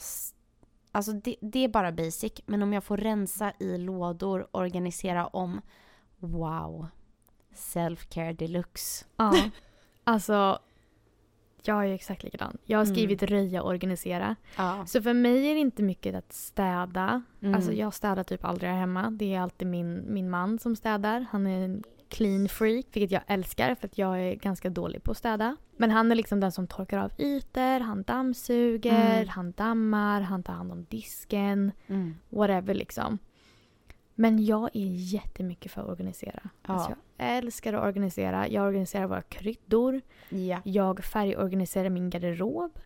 [0.92, 5.60] Alltså det, det är bara basic, men om jag får rensa i lådor, organisera om,
[6.18, 6.86] wow.
[7.54, 9.04] Self-care deluxe.
[9.16, 9.34] Ja.
[10.04, 10.58] alltså,
[11.62, 12.58] jag är exakt likadan.
[12.64, 12.94] Jag har Mm.
[12.94, 14.36] skrivit röja och organisera.
[14.56, 14.86] Ja.
[14.86, 17.22] Så för mig är det inte mycket att städa.
[17.42, 17.54] Mm.
[17.54, 19.10] Alltså jag städar typ aldrig här hemma.
[19.10, 21.26] Det är alltid min, min man som städar.
[21.30, 25.10] Han är en clean freak, vilket jag älskar för att jag är ganska dålig på
[25.10, 25.56] att städa.
[25.76, 29.28] Men han är liksom den som torkar av ytor, han dammsuger, Mm.
[29.28, 32.14] han dammar, han tar hand om disken, Mm.
[32.28, 33.18] whatever liksom.
[34.14, 36.40] Men jag är jättemycket för att organisera.
[36.66, 36.74] Ja.
[36.74, 38.48] Alltså jag älskar att organisera.
[38.48, 40.00] Jag organiserar våra kryddor.
[40.28, 40.60] Ja.
[40.64, 42.78] Jag färgorganiserar min garderob.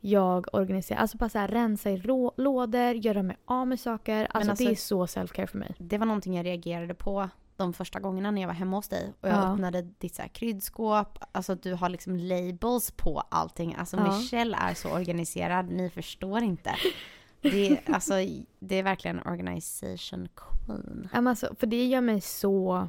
[0.00, 1.96] Jag organiserar, alltså bara så här, rensa i
[2.36, 4.26] lådor, göra mig av med saker.
[4.30, 5.74] Alltså, alltså- det är så self-care för mig.
[5.78, 9.12] Det var någonting jag reagerade på de första gångerna när jag var hemma hos dig
[9.20, 9.52] och jag Ja.
[9.52, 11.18] öppnade ditt så här kryddskåp.
[11.32, 13.74] Alltså att du har liksom labels på allting.
[13.74, 14.18] Alltså Ja.
[14.18, 16.74] Michelle är så organiserad, ni förstår inte.
[17.42, 18.14] Det är, alltså,
[18.58, 21.08] det är verkligen organization queen.
[21.12, 22.88] Ja, men Alltså, för det gör mig så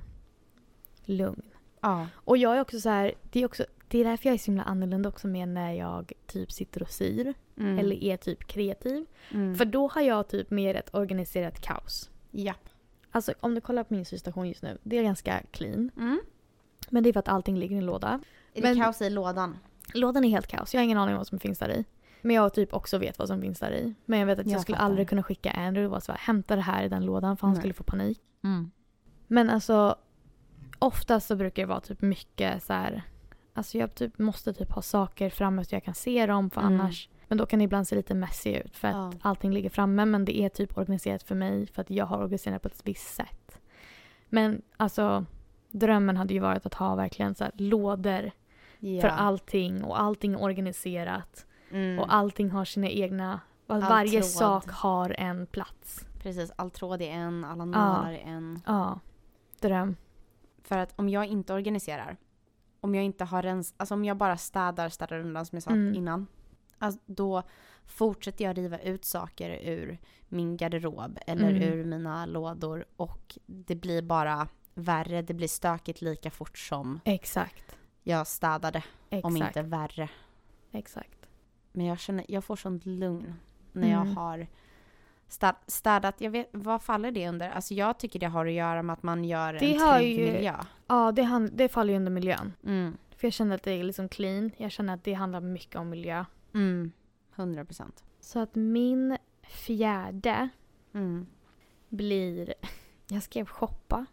[1.05, 1.41] lugn.
[1.81, 2.07] Ja.
[2.15, 4.45] Och jag är också så här, det är, också, det är därför jag är så
[4.45, 7.33] himla annorlunda också med när jag typ sitter och syr.
[7.57, 7.79] Mm.
[7.79, 9.05] Eller är typ kreativ.
[9.31, 9.55] mm.
[9.55, 12.09] För då har jag typ mer ett organiserat kaos.
[12.31, 12.53] Ja.
[13.15, 15.91] Alltså om du kollar på min systation just nu, det är ganska clean.
[15.97, 16.19] Mm.
[16.89, 18.19] Men det är för att allting ligger i en låda.
[18.53, 19.57] Är Men- det kaos i lådan?
[19.93, 20.73] Lådan är helt kaos.
[20.73, 21.85] Jag har ingen aning om vad som finns där i.
[22.21, 23.93] Men jag typ också vet vad som finns där i.
[24.05, 24.85] Men jag vet att jag, Jag skulle fattar.
[24.85, 27.53] aldrig kunna skicka Andrew och vara här, hämta det här i den lådan för han
[27.53, 27.61] Nej.
[27.61, 28.19] skulle få panik.
[28.43, 28.71] Mm.
[29.27, 29.95] Men alltså
[30.79, 33.03] oftast så brukar det vara typ mycket så här.
[33.53, 36.79] Alltså jag typ måste typ ha saker framme så jag kan se dem för Mm.
[36.81, 37.09] annars.
[37.27, 39.11] Men då kan det ibland se lite messy ut för att Ja.
[39.21, 42.61] allting ligger framme men det är typ organiserat för mig för att jag har organiserat
[42.61, 43.59] på ett visst sätt.
[44.29, 45.25] Men alltså
[45.71, 48.31] drömmen hade ju varit att ha verkligen så här lådor
[48.79, 49.01] Ja.
[49.01, 51.45] för allting och allting är organiserat.
[51.71, 51.99] Mm.
[51.99, 53.39] Och allting har sina egna...
[53.67, 54.25] All varje tråd.
[54.31, 56.05] sak har en plats.
[56.19, 58.59] Precis, all tråd är en, alla nålar är en.
[58.65, 58.99] Ja.
[59.59, 59.95] Dröm.
[60.63, 62.17] För att om jag inte organiserar,
[62.81, 65.71] om jag inte har rens, alltså om jag bara städar, städar undan som jag sa
[65.71, 65.95] Mm.
[65.95, 66.27] innan.
[66.79, 67.43] Alltså då
[67.85, 71.61] fortsätter jag riva ut saker ur min garderob eller Mm.
[71.63, 77.75] ur mina lådor och det blir bara värre, det blir stökigt lika fort som Exakt.
[78.03, 79.25] jag städade, Exakt.
[79.25, 80.09] om inte värre.
[80.71, 81.27] Exakt.
[81.71, 83.33] Men jag känner, jag får sånt lugn
[83.71, 83.93] när Mm.
[84.07, 84.47] jag har
[85.27, 86.21] städ, städat.
[86.21, 87.49] Jag vet, vad faller det under?
[87.49, 90.31] Alltså jag tycker det har att göra med att man gör Det en trygg ju-
[90.33, 90.55] miljö.
[90.87, 92.53] Ja, det, hand- det faller ju under miljön.
[92.63, 92.97] Mm.
[93.17, 94.51] För jag känner att det är liksom clean.
[94.57, 96.25] Jag känner att det handlar mycket om miljö.
[96.55, 96.91] Mm.
[97.35, 98.03] 100 procent.
[98.19, 100.49] Så att min fjärde
[100.93, 101.25] Mm.
[101.89, 102.53] blir...
[103.07, 104.05] Jag skrev shoppa.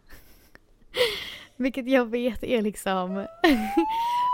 [1.55, 3.13] Vilket jag vet är liksom...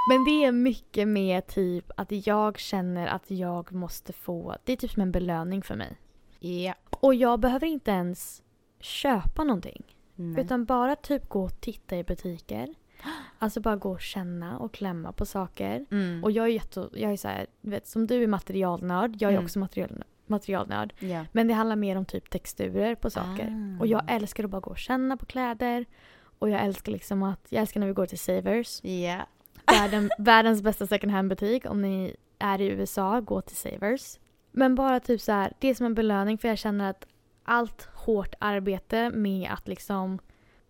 [0.09, 4.55] Men det är mycket mer typ att jag känner att jag måste få...
[4.63, 5.97] Det är typ som en belöning för mig.
[6.39, 6.73] Ja.
[6.89, 8.43] Och jag behöver inte ens
[8.79, 9.83] köpa någonting.
[10.15, 10.43] Nej.
[10.43, 12.75] Utan bara typ gå och titta i butiker.
[13.39, 15.85] Alltså bara gå och känna och klämma på saker.
[15.91, 16.23] Mm.
[16.23, 19.29] Och jag är jätte, jag är så här, du vet som du är materialnörd, jag
[19.31, 19.45] är Mm.
[19.45, 20.93] också material, materialnörd.
[20.99, 21.25] ja.
[21.31, 23.75] Men det handlar mer om typ texturer på saker.
[23.77, 23.79] Ah.
[23.79, 25.85] Och jag älskar att bara gå och känna på kläder.
[26.39, 28.83] Och jag älskar liksom att, jag älskar när vi går till Savers.
[28.83, 29.27] Ja.
[29.67, 31.65] Världen, världens bästa second hand butik.
[31.69, 34.19] Om ni är i USA, gå till Savers.
[34.51, 37.05] Men bara typ så här, det är som en belöning för jag känner att
[37.43, 40.19] allt hårt arbete med att liksom...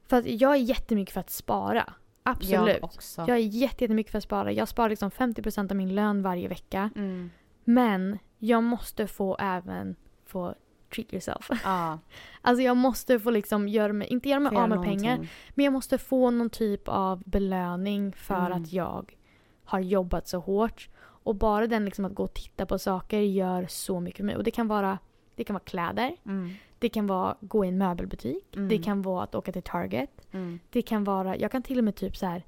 [0.08, 1.94] För att jag är jättemycket för att spara.
[2.32, 2.76] Absolut.
[2.76, 3.22] Jag också.
[3.22, 4.52] Jag är jätte- jättemycket för att spara.
[4.52, 6.89] Jag sparar liksom 50% av min lön varje vecka.
[6.96, 7.30] Mm.
[7.63, 10.56] Men jag måste få även få
[10.96, 11.50] treat yourself.
[11.63, 12.00] Ja.
[12.42, 15.74] Alltså jag måste få liksom göra mig, inte göra mig av med pengar, men jag
[15.74, 18.63] måste få någon typ av belöning för Mm.
[18.63, 19.15] att jag
[19.63, 20.89] har jobbat så hårt.
[21.24, 24.36] Och bara den liksom att gå och titta på saker gör så mycket för mig.
[24.36, 24.98] Och det kan vara,
[25.39, 26.52] det kan vara kläder, Mm.
[26.80, 28.69] det kan vara gå i en möbelbutik, Mm.
[28.69, 30.28] det kan vara att åka till Target.
[30.32, 30.60] Mm.
[30.69, 32.43] Det kan vara, jag kan till och med typ så här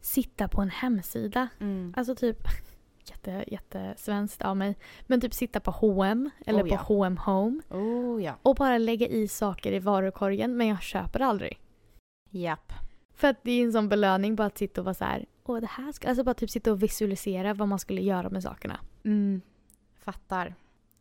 [0.00, 1.48] sitta på en hemsida.
[1.60, 1.94] Mm.
[1.96, 2.36] Alltså typ
[3.10, 4.76] jätte, jättesvenskt av mig.
[5.06, 6.78] Men typ sitta på H&M eller Oh, på ja.
[6.78, 8.34] H&M Home Oh ja.
[8.42, 11.60] och bara lägga i saker i varukorgen men jag köper aldrig.
[12.30, 12.72] Japp.
[13.14, 15.60] För att det är en sån belöning bara att sitta och vara så här, åh
[15.60, 18.80] det här ska, alltså bara typ sitta och visualisera vad man skulle göra med sakerna.
[19.04, 19.40] Mm.
[19.98, 20.54] Fattar.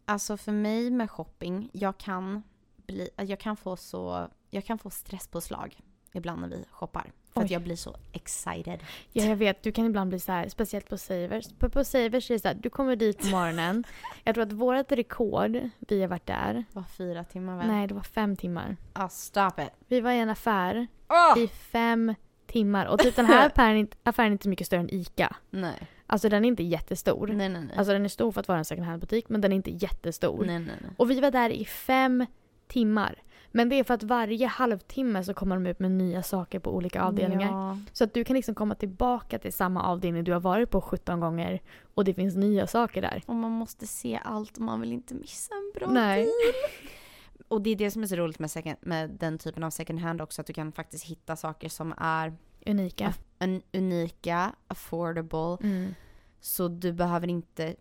[0.05, 2.43] Alltså för mig med shopping, jag kan
[2.85, 5.79] bli, jag kan få så, jag kan få stresspåslag
[6.13, 7.11] ibland när vi shoppar.
[7.33, 7.53] För att Oj.
[7.53, 8.79] jag blir så excited.
[9.11, 11.45] Ja, jag vet, du kan ibland bli så här, speciellt på Savers.
[11.59, 13.83] På, på Savers är det så här, du kommer dit på morgonen.
[14.23, 17.67] jag tror att vårt rekord, vi har varit där, Det var fyra timmar väl?
[17.67, 18.77] nej det var fem timmar.
[18.93, 19.69] Ah, stop it.
[19.87, 21.39] Vi var i en affär Oh!
[21.43, 22.15] i fem
[22.47, 22.85] timmar.
[22.85, 25.35] Och typ den här affären, är inte- affären är inte mycket större än ICA.
[25.49, 25.87] Nej.
[26.07, 27.27] Alltså den är inte jättestor.
[27.27, 27.77] Nej, nej, nej.
[27.77, 30.45] Alltså den är stor för att vara en second hand-butik men den är inte jättestor.
[30.45, 30.91] nej, nej, nej.
[30.97, 32.25] Och vi var där i fem
[32.67, 33.21] timmar.
[33.55, 36.75] Men det är för att varje halvtimme så kommer de ut med nya saker på
[36.75, 37.51] olika avdelningar.
[37.51, 37.77] Ja.
[37.93, 41.19] Så att du kan liksom komma tillbaka till samma avdelning du har varit på 17
[41.19, 41.61] gånger
[41.93, 43.23] och det finns nya saker där.
[43.25, 46.27] Och man måste se allt och man vill inte missa en bra Nej.
[47.47, 49.99] Och det är det som är så roligt med, second, med den typen av second
[49.99, 52.33] hand också, att du kan faktiskt hitta saker som är
[52.65, 53.13] Unika.
[53.39, 55.93] en, unika, affordable, Mm.
[56.39, 57.75] så du behöver inte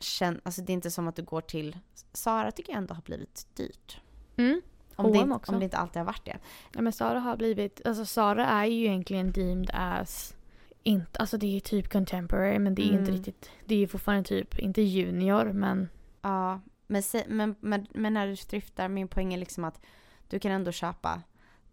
[0.00, 1.78] känna, alltså det är inte som att du går till,
[2.12, 4.00] Sara tycker jag ändå har blivit dyrt.
[4.36, 4.60] Mm.
[4.96, 6.38] Om det, inte, om det inte alltid har varit det.
[6.74, 10.34] Ja, men Sara har blivit, alltså Sara är ju egentligen deemed as
[10.82, 13.12] inte, alltså det är typ contemporary men det är inte Mm.
[13.14, 15.88] riktigt, det är fortfarande typ, inte junior men
[16.22, 19.80] Ja, men, men, men, men när du thriftar, min poäng är liksom att
[20.28, 21.22] du kan ändå köpa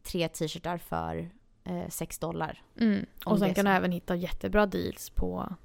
[0.03, 1.29] tre t-shirtar för
[1.63, 2.61] eh, 6 dollar.
[2.79, 3.05] mm.
[3.25, 5.55] Och sen kan du även hitta jättebra deals på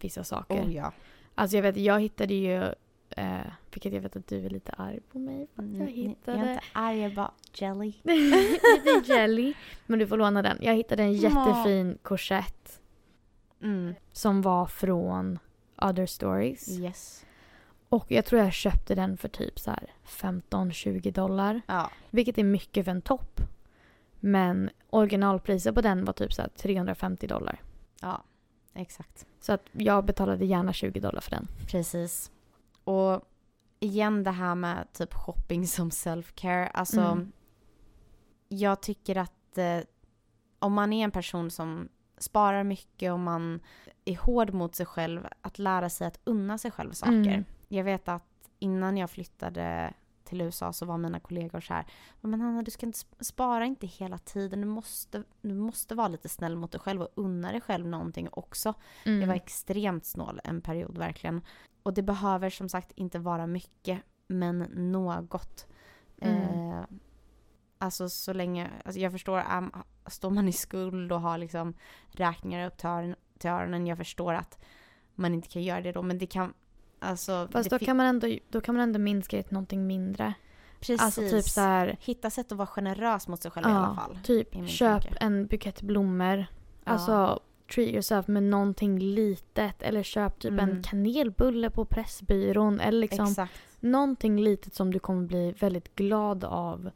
[0.00, 0.62] vissa saker.
[0.64, 0.92] Oh ja.
[1.34, 2.62] Alltså jag vet, jag hittade ju,
[3.10, 3.40] eh,
[3.72, 5.88] vilket jag vet att du är lite arg på mig för att jag Mm, Jag
[5.88, 7.92] är hittade inte arg, jag är bara jelly.
[8.04, 9.54] lite jelly.
[9.86, 10.58] Men du får låna den.
[10.60, 12.78] Jag hittade en jättefin korsett
[13.62, 13.94] Mm.
[14.12, 15.38] som var från
[15.76, 16.68] Other Stories.
[16.78, 17.26] Yes.
[17.88, 21.60] Och jag tror jag köpte den för typ så här 15-20 dollar.
[21.66, 21.90] Ja.
[22.10, 23.40] Vilket är mycket för en topp.
[24.20, 27.60] Men originalpriset på den var typ så här 350 dollar.
[28.00, 28.22] Ja,
[28.74, 29.26] exakt.
[29.40, 31.48] Så att jag betalade gärna 20 dollar för den.
[31.70, 32.30] Precis.
[32.84, 33.20] Och
[33.80, 36.70] igen det här med typ shopping som self-care.
[36.74, 37.32] Alltså, Mm.
[38.48, 39.78] jag tycker att eh,
[40.58, 43.60] om man är en person som sparar mycket och man
[44.04, 47.12] är hård mot sig själv, att lära sig att unna sig själv saker.
[47.12, 47.44] Mm.
[47.68, 48.22] Jag vet att
[48.58, 49.94] innan jag flyttade
[50.32, 51.86] till USA så var mina kollegor så här,
[52.20, 56.08] men Hanna du ska inte sp- spara inte hela tiden, du måste, du måste vara
[56.08, 58.74] lite snäll mot dig själv och unna dig själv någonting också.
[59.04, 59.20] Mm.
[59.20, 61.40] Jag var extremt snål en period verkligen.
[61.82, 64.58] Och det behöver som sagt inte vara mycket, men
[64.92, 65.66] något.
[66.20, 66.70] Mm.
[66.70, 66.84] Eh,
[67.78, 69.72] alltså så länge, alltså jag förstår, um,
[70.06, 71.74] står man i skuld och har liksom
[72.08, 72.78] räkningar upp
[73.38, 74.64] till öronen, jag förstår att
[75.14, 76.54] man inte kan göra det då, men det kan,
[77.02, 77.48] alltså.
[77.52, 80.34] Fast då kan, man ändå, då kan man ändå minska det till någonting mindre.
[80.80, 83.94] precis, Alltså typ så här, hitta sätt att vara generös mot sig själv i alla
[83.94, 84.18] fall.
[84.22, 85.16] typ köp tanke.
[85.20, 86.46] en bukett blommor.
[86.84, 87.40] Alltså
[87.74, 89.82] treat yourself med någonting litet.
[89.82, 90.70] Eller köp typ Mm.
[90.70, 92.80] en kanelbulle på Pressbyrån.
[92.80, 93.52] Eller liksom Exakt.
[93.80, 96.90] någonting litet som du kommer bli väldigt glad av.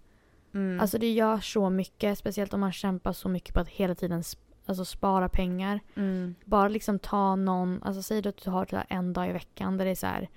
[0.55, 0.81] Mm.
[0.81, 2.19] Alltså det gör så mycket.
[2.19, 4.25] Speciellt om man kämpar så mycket på att hela tiden
[4.67, 5.81] alltså spara pengar.
[5.95, 6.35] mm.
[6.45, 9.85] Bara liksom ta någon, alltså säg att du har här en dag i veckan där
[9.85, 10.29] det är så här.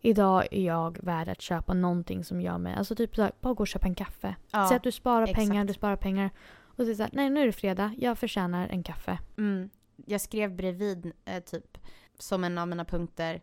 [0.00, 3.54] Idag är jag värd att köpa någonting som gör mig, alltså typ så här, bara
[3.54, 4.36] gå och köpa en kaffe.
[4.50, 5.38] Ja, Säg att du sparar exakt.
[5.38, 6.30] pengar, du sparar pengar.
[6.60, 9.18] Och så så här, nej nu är det fredag, jag förtjänar en kaffe.
[9.38, 9.70] Mm.
[10.06, 11.78] Jag skrev bredvid eh, typ
[12.18, 13.40] som en av mina punkter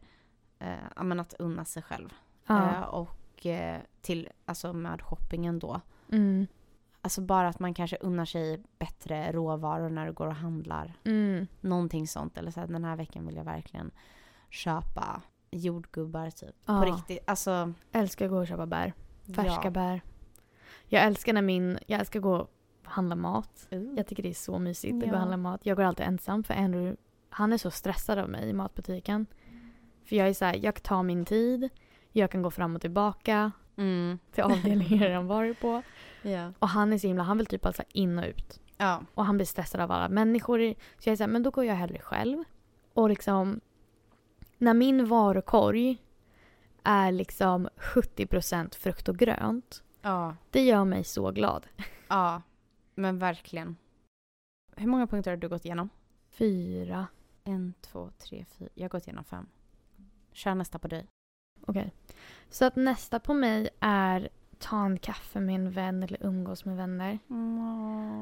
[0.60, 2.14] eh, att unna sig själv.
[2.50, 2.86] Eh, Ja.
[2.86, 5.82] och eh, till, alltså med shoppingen då.
[6.12, 6.48] Mm.
[7.06, 10.94] Alltså bara att man kanske unnar sig bättre råvaror när du går och handlar.
[11.04, 11.48] Mm.
[11.62, 12.38] Någonting sånt.
[12.38, 13.92] Eller så här, den här veckan vill jag verkligen
[14.50, 16.56] köpa jordgubbar typ.
[16.66, 16.82] Ja.
[16.82, 17.20] På riktigt.
[17.28, 18.94] Alltså, Älskar att gå och köpa bär.
[19.36, 19.70] Färska ja.
[19.70, 20.02] bär.
[20.88, 22.50] Jag älskar när min, jag älskar att gå och
[22.84, 23.68] handla mat.
[23.74, 23.94] Uh.
[23.98, 25.66] Jag tycker det är så mysigt att gå och handla mat.
[25.66, 26.98] Jag går alltid ensam för Andrew,
[27.30, 29.26] han är så stressad av mig i matbutiken.
[30.06, 31.70] För jag är så här, jag tar min tid.
[32.12, 34.20] Jag kan gå fram och tillbaka Mm.
[34.32, 35.82] till avdelningar han varit på.
[36.22, 36.54] Ja.
[36.60, 38.62] Och han är så himla, han vill typ alltså in och ut.
[38.78, 39.02] ja.
[39.14, 40.74] Och han blir stressad av alla människor.
[41.00, 42.44] Så jag är så här, men då går jag hellre själv.
[42.94, 43.62] Och liksom,
[44.58, 45.98] när min varukorg
[46.84, 49.84] är liksom 70% frukt och grönt.
[50.02, 50.36] Ja.
[50.52, 51.68] Det gör mig så glad.
[52.08, 52.42] Ja.
[52.96, 53.76] Men verkligen.
[54.76, 55.90] Hur många punkter har du gått igenom?
[56.30, 57.08] Fyra.
[57.44, 58.70] En, två, tre, fyra.
[58.74, 59.48] Jag har gått igenom fem.
[60.32, 61.08] Kör nästa på dig.
[61.62, 61.92] Okej.
[62.50, 66.78] Så att nästa på mig är ta en kaffe med en vän eller umgås med
[66.78, 67.20] vänner.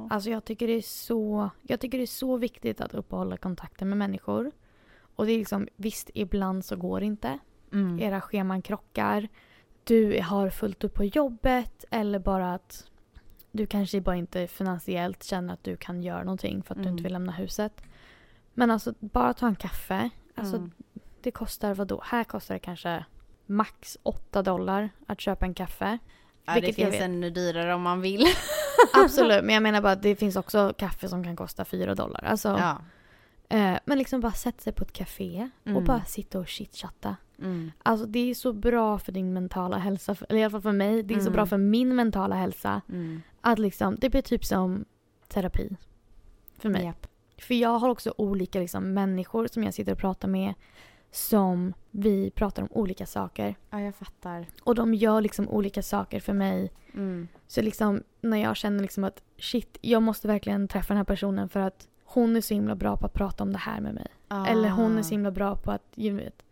[0.09, 3.89] Alltså jag tycker det är så, jag tycker det är så viktigt att uppehålla kontakten
[3.89, 4.51] med människor.
[5.15, 7.39] Och det är liksom, visst ibland så går det inte.
[7.71, 7.99] Mm.
[7.99, 9.27] Era scheman krockar.
[9.83, 12.91] Du har fullt upp på jobbet eller bara att
[13.51, 16.91] du kanske bara inte finansiellt känner att du kan göra någonting för att du Mm.
[16.93, 17.83] inte vill lämna huset.
[18.53, 20.09] Men alltså bara ta en kaffe.
[20.35, 20.71] Alltså Mm.
[21.21, 22.01] det kostar vad då?
[22.05, 23.05] Här kostar det kanske
[23.53, 25.97] max 8 dollar att köpa en kaffe.
[26.45, 28.25] Ja, det finns ännu dyrare om man vill.
[28.93, 32.23] Absolut, men jag menar bara att det finns också kaffe som kan kosta 4 dollar.
[32.23, 32.77] Alltså, ja.
[33.57, 35.85] eh, men liksom bara sätta sig på ett café och Mm.
[35.85, 37.15] bara sitta och chitchatta.
[37.39, 37.71] Mm.
[37.83, 41.03] Alltså det är så bra för din mentala hälsa, eller i alla fall för mig,
[41.03, 41.33] det är så Mm.
[41.33, 42.81] bra för min mentala hälsa.
[42.89, 43.21] Mm.
[43.41, 44.85] Att liksom, det blir typ som
[45.27, 45.75] terapi.
[46.57, 46.83] För mig.
[46.85, 47.07] Japp.
[47.37, 50.53] För jag har också olika liksom, människor som jag sitter och pratar med.
[51.13, 53.55] Som vi pratar om olika saker.
[53.69, 54.45] Ja, jag fattar.
[54.63, 56.71] Och de gör liksom olika saker för mig.
[56.93, 57.27] Mm.
[57.47, 61.49] Så liksom när jag känner liksom att shit, jag måste verkligen träffa den här personen
[61.49, 64.07] för att hon är så himla bra på att prata om det här med mig.
[64.27, 64.45] Ah.
[64.45, 66.45] Eller hon är så himla bra på att vet,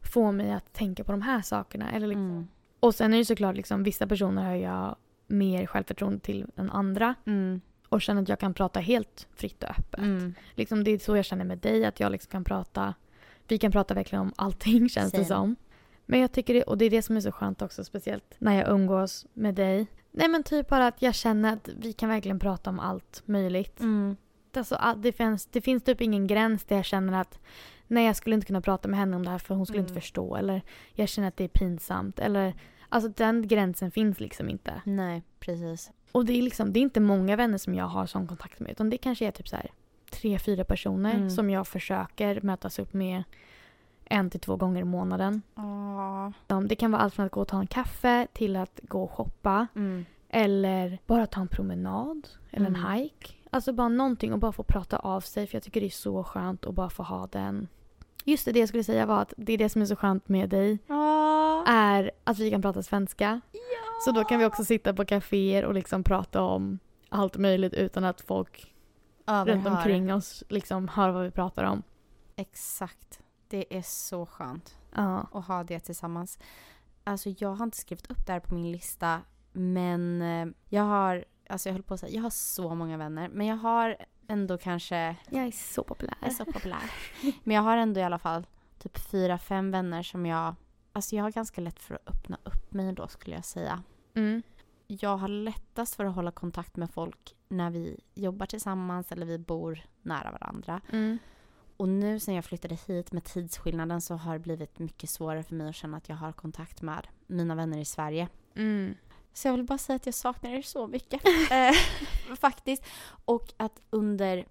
[0.00, 1.90] få mig att tänka på de här sakerna.
[1.90, 2.30] Eller liksom.
[2.30, 2.48] Mm.
[2.80, 4.96] Och sen är det såklart liksom vissa personer har jag
[5.26, 7.14] mer självförtroende till än andra.
[7.26, 7.60] Mm.
[7.88, 10.00] Och känner att jag kan prata helt fritt och öppet.
[10.00, 10.34] Mm.
[10.54, 12.94] Liksom, det är så jag känner med dig, att jag liksom kan prata.
[13.50, 15.28] Vi kan prata verkligen om allting känns det Same.
[15.40, 15.56] som.
[16.06, 18.54] Men jag tycker det, och det är det som är så skönt också, speciellt när
[18.54, 19.86] jag umgås med dig.
[20.10, 23.80] Nej men typ bara att jag känner att vi kan verkligen prata om allt möjligt.
[23.80, 24.16] Mm.
[24.56, 27.38] Alltså, all- det, finns, det finns typ ingen gräns där jag känner att
[27.86, 29.92] nej jag skulle inte kunna prata med henne om det här för hon skulle inte
[29.92, 30.00] Mm.
[30.00, 30.36] förstå.
[30.36, 32.18] Eller jag känner att det är pinsamt.
[32.18, 32.54] Eller,
[32.88, 34.82] alltså den gränsen finns liksom inte.
[34.84, 35.90] Nej, precis.
[36.12, 38.70] Och det är liksom, det är inte många vänner som jag har sån kontakt med.
[38.70, 39.70] Utan det kanske är typ så här
[40.10, 41.30] tre, fyra personer Mm.
[41.30, 43.22] som jag försöker mötas upp med
[44.04, 45.42] en till två gånger i månaden.
[46.46, 49.02] De- Det kan vara allt från att gå och ta en kaffe till att gå
[49.02, 49.66] och shoppa.
[49.76, 50.04] Mm.
[50.28, 52.28] Eller bara ta en promenad.
[52.50, 52.92] Eller en Mm.
[52.92, 53.32] hike.
[53.50, 55.46] Alltså bara någonting och bara få prata av sig.
[55.46, 57.68] För jag tycker det är så skönt att bara få ha den.
[58.24, 60.28] Just det, det jag skulle säga var att det är det som är så skönt
[60.28, 60.78] med dig.
[60.88, 61.62] Ah.
[61.66, 63.40] Är att vi kan prata svenska.
[64.04, 68.04] Så då kan vi också sitta på kaféer och liksom prata om allt möjligt utan
[68.04, 68.74] att folk
[69.46, 71.82] Runt omkring oss liksom hör vad vi pratar om.
[72.36, 73.20] Exakt.
[73.48, 75.26] Det är så skönt Ja.
[75.32, 76.38] att ha det tillsammans.
[77.04, 79.20] Alltså jag har inte skrivit upp det här på min lista
[79.52, 83.28] men eh, jag har, alltså jag höll på att säga, jag har så många vänner
[83.28, 83.96] men jag har
[84.28, 86.14] ändå kanske, Jag är så populär.
[86.20, 86.90] jag är så populär,
[87.44, 88.46] men jag har ändå i alla fall
[88.78, 90.54] typ fyra, fem vänner som jag,
[90.92, 93.82] alltså jag har ganska lätt för att öppna upp mig då skulle jag säga.
[94.14, 94.42] Mm.
[94.92, 99.38] Jag har lättast för att hålla kontakt med folk när vi jobbar tillsammans eller vi
[99.38, 100.80] bor nära varandra.
[100.92, 101.18] Mm.
[101.76, 105.54] Och nu sen jag flyttade hit med tidsskillnaden så har det blivit mycket svårare för
[105.54, 108.28] mig att känna att jag har kontakt med mina vänner i Sverige.
[108.54, 108.94] Mm.
[109.32, 111.22] Så jag vill bara säga att jag saknar er så mycket.
[111.50, 111.72] eh,
[112.36, 112.84] faktiskt.
[113.24, 114.46] Och att under,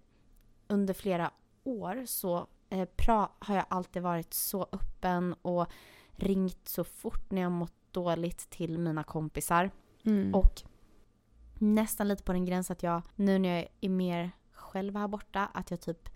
[0.68, 1.32] under flera
[1.64, 5.68] år så eh, pra, har jag alltid varit så öppen och
[6.12, 9.72] ringt så fort när jag mått dåligt till mina kompisar.
[10.06, 10.36] Mm.
[10.36, 10.62] Och
[11.60, 15.50] nästan lite på den gräns att jag, nu när jag är mer själv här borta,
[15.54, 16.10] att jag typ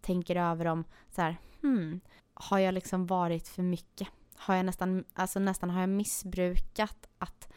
[0.00, 2.00] tänker över om så här, hmm,
[2.34, 4.08] har jag liksom varit för mycket?
[4.36, 7.52] Har jag nästan, alltså nästan har jag missbrukat att,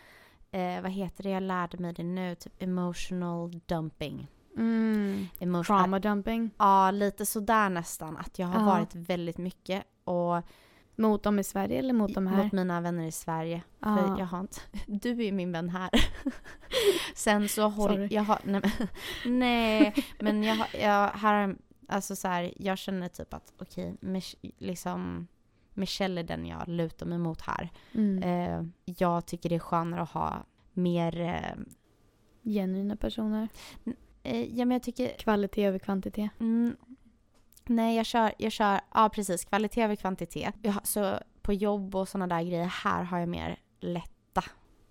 [0.52, 4.28] eh, vad heter det, jag lärde mig det nu, typ emotional dumping.
[4.58, 5.28] Mm.
[5.40, 6.50] Emotional, Trauma dumping.
[6.58, 8.18] Ja, lite sådär nästan.
[8.18, 8.66] Att jag har Ja.
[8.66, 10.42] varit väldigt mycket och
[10.96, 12.44] Mot dem i Sverige eller mot de här?
[12.44, 13.62] mot mina vänner i Sverige.
[13.80, 13.98] Ja.
[13.98, 15.90] För jag har inte, du är min vän här.
[17.16, 18.08] Sen så håll, Sorry.
[18.12, 18.88] jag har, nej, men-
[19.40, 21.56] nej men jag, jag här,
[21.88, 25.28] alltså så här, jag känner typ att okej, Mich- liksom
[25.74, 27.70] Michelle är den jag lutar mig mot här.
[27.94, 28.24] Mm.
[28.24, 28.66] Eh,
[28.98, 31.64] jag tycker det är skönare att ha mer, eh,
[32.44, 33.48] Genuina personer.
[34.24, 36.32] eh, ja men jag tycker Kvalitet över kvantitet.
[36.40, 36.76] Mm,
[37.70, 40.56] nej, jag kör, jag kör, ja precis, kvalitet över kvantitet.
[40.62, 44.44] Jag, så på jobb och sådana där grejer här har jag mer lätta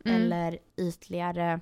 [0.04, 0.22] Mm.
[0.22, 1.60] eller ytligare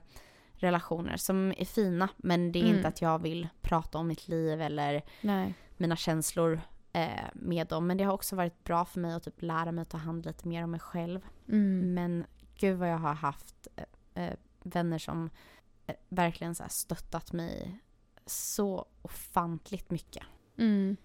[0.53, 2.09] relationer som är fina.
[2.17, 2.77] Men det är Mm.
[2.77, 5.55] inte att jag vill prata om mitt liv eller Nej.
[5.77, 6.61] mina känslor
[6.93, 7.87] eh, med dem.
[7.87, 10.27] Men det har också varit bra för mig att typ lära mig att ta hand
[10.27, 11.21] lite mer om mig själv.
[11.49, 11.95] Mm.
[11.95, 12.25] Men
[12.59, 15.31] gud vad jag har haft eh, eh, vänner som
[15.87, 17.81] eh, verkligen så stöttat mig
[18.27, 20.23] så ofantligt mycket.
[20.61, 20.97] Mm.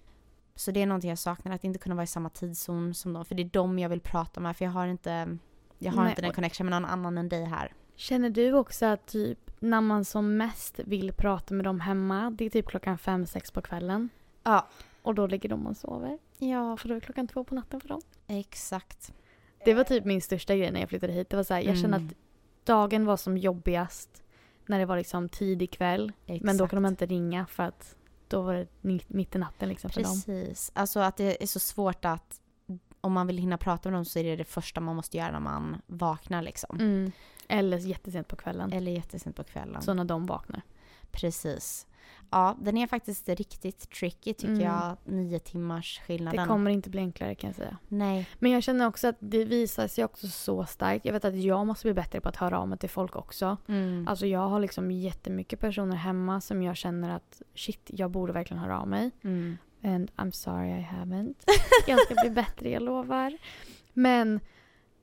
[0.56, 3.26] Så det är någonting jag saknar, att inte kunna vara i samma tidszon som dem.
[3.26, 5.38] För det är dem jag vill prata med, för jag har inte,
[5.80, 7.74] jag har Nej, inte den connection med någon annan än dig här.
[7.96, 12.46] Känner du också att typ när man som mest vill prata med dem hemma, det
[12.46, 14.10] är typ klockan fem, sex på kvällen.
[14.44, 14.68] Ja.
[15.02, 16.20] Och då ligger de och sover.
[16.38, 18.02] Ja, För då är klockan två på natten för dem.
[18.28, 19.14] exakt.
[19.66, 21.30] Det var typ min största grej när jag flyttade hit.
[21.30, 22.08] Det var så här, jag kände Mm.
[22.10, 22.16] att
[22.66, 24.24] dagen var som jobbigast
[24.66, 26.12] när det var liksom tidig kväll.
[26.42, 27.96] Men då kan de inte ringa för att
[28.28, 28.68] då var det
[29.08, 30.22] mitt i natten liksom för dem.
[30.26, 30.72] Precis.
[30.74, 32.42] Alltså att det är så svårt att
[33.02, 35.32] om man vill hinna prata med dem så är det det första man måste göra
[35.32, 36.80] när man vaknar liksom.
[36.80, 37.12] Mm.
[37.48, 38.74] Eller jättesent på kvällen.
[38.74, 39.82] Eller jättesent på kvällen.
[39.82, 40.62] Så när de vaknar.
[41.12, 41.88] Precis.
[42.30, 44.64] Ja, den är faktiskt riktigt tricky tycker Mm.
[44.66, 44.98] jag.
[45.04, 46.42] Nio timmars skillnaden.
[46.42, 47.78] Det kommer inte bli enklare kan jag säga.
[47.88, 48.28] Nej.
[48.40, 51.06] Men jag känner också att det visar sig också så starkt.
[51.06, 53.58] Jag vet att jag måste bli bättre på att höra av mig till folk också.
[53.68, 54.08] Mm.
[54.08, 58.64] Alltså jag har liksom jättemycket personer hemma som jag känner att shit, jag borde verkligen
[58.64, 59.12] höra av mig.
[59.24, 59.58] Mm.
[59.84, 61.36] And I'm sorry I haven't.
[61.88, 63.38] Jag ska bli bättre, jag lovar.
[63.94, 64.40] Men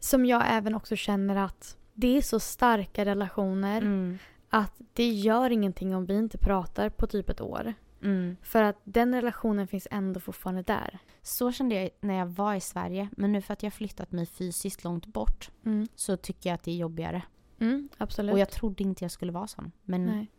[0.01, 4.19] som jag även också känner att det är så starka relationer Mm.
[4.55, 7.75] Att det gör ingenting om vi inte pratar på typ ett år.
[8.03, 8.37] Mm.
[8.43, 10.99] För att den relationen finns ändå fortfarande där.
[11.23, 13.09] Så kände jag när jag var i Sverige.
[13.17, 15.87] Men nu för att jag har flyttat mig fysiskt långt bort Mm.
[15.95, 17.23] så tycker jag att det är jobbigare.
[17.61, 18.33] Mm, absolut.
[18.33, 19.73] Och jag trodde inte jag skulle vara sån.
[19.83, 20.31] Men Nej.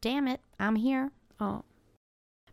[0.00, 1.10] damn it, I'm here.
[1.38, 1.62] Ja.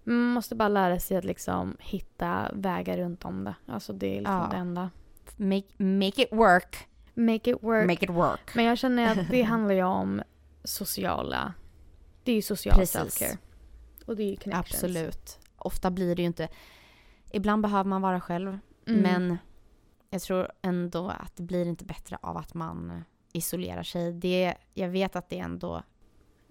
[0.04, 3.56] Man måste bara lära sig att liksom hitta vägar runt om det.
[3.66, 4.48] Alltså det är liksom Ja.
[4.52, 4.90] det enda.
[5.38, 6.88] Make, make it work.
[7.14, 7.88] Make it work.
[7.88, 8.56] Make it work.
[8.56, 10.22] Men jag känner att det handlar ju om
[10.64, 11.54] sociala...
[12.24, 12.96] Det är ju social Precis.
[12.96, 13.38] self-care.
[14.06, 14.84] Och det är ju connections.
[14.84, 15.40] Absolut.
[15.58, 16.50] Ofta blir det ju inte...
[17.32, 18.60] Ibland behöver man vara själv.
[18.88, 19.02] Mm.
[19.02, 19.38] Men
[20.10, 24.14] jag tror ändå att det blir inte bättre av att man isolerar sig.
[24.14, 25.84] Det, jag vet att det är ändå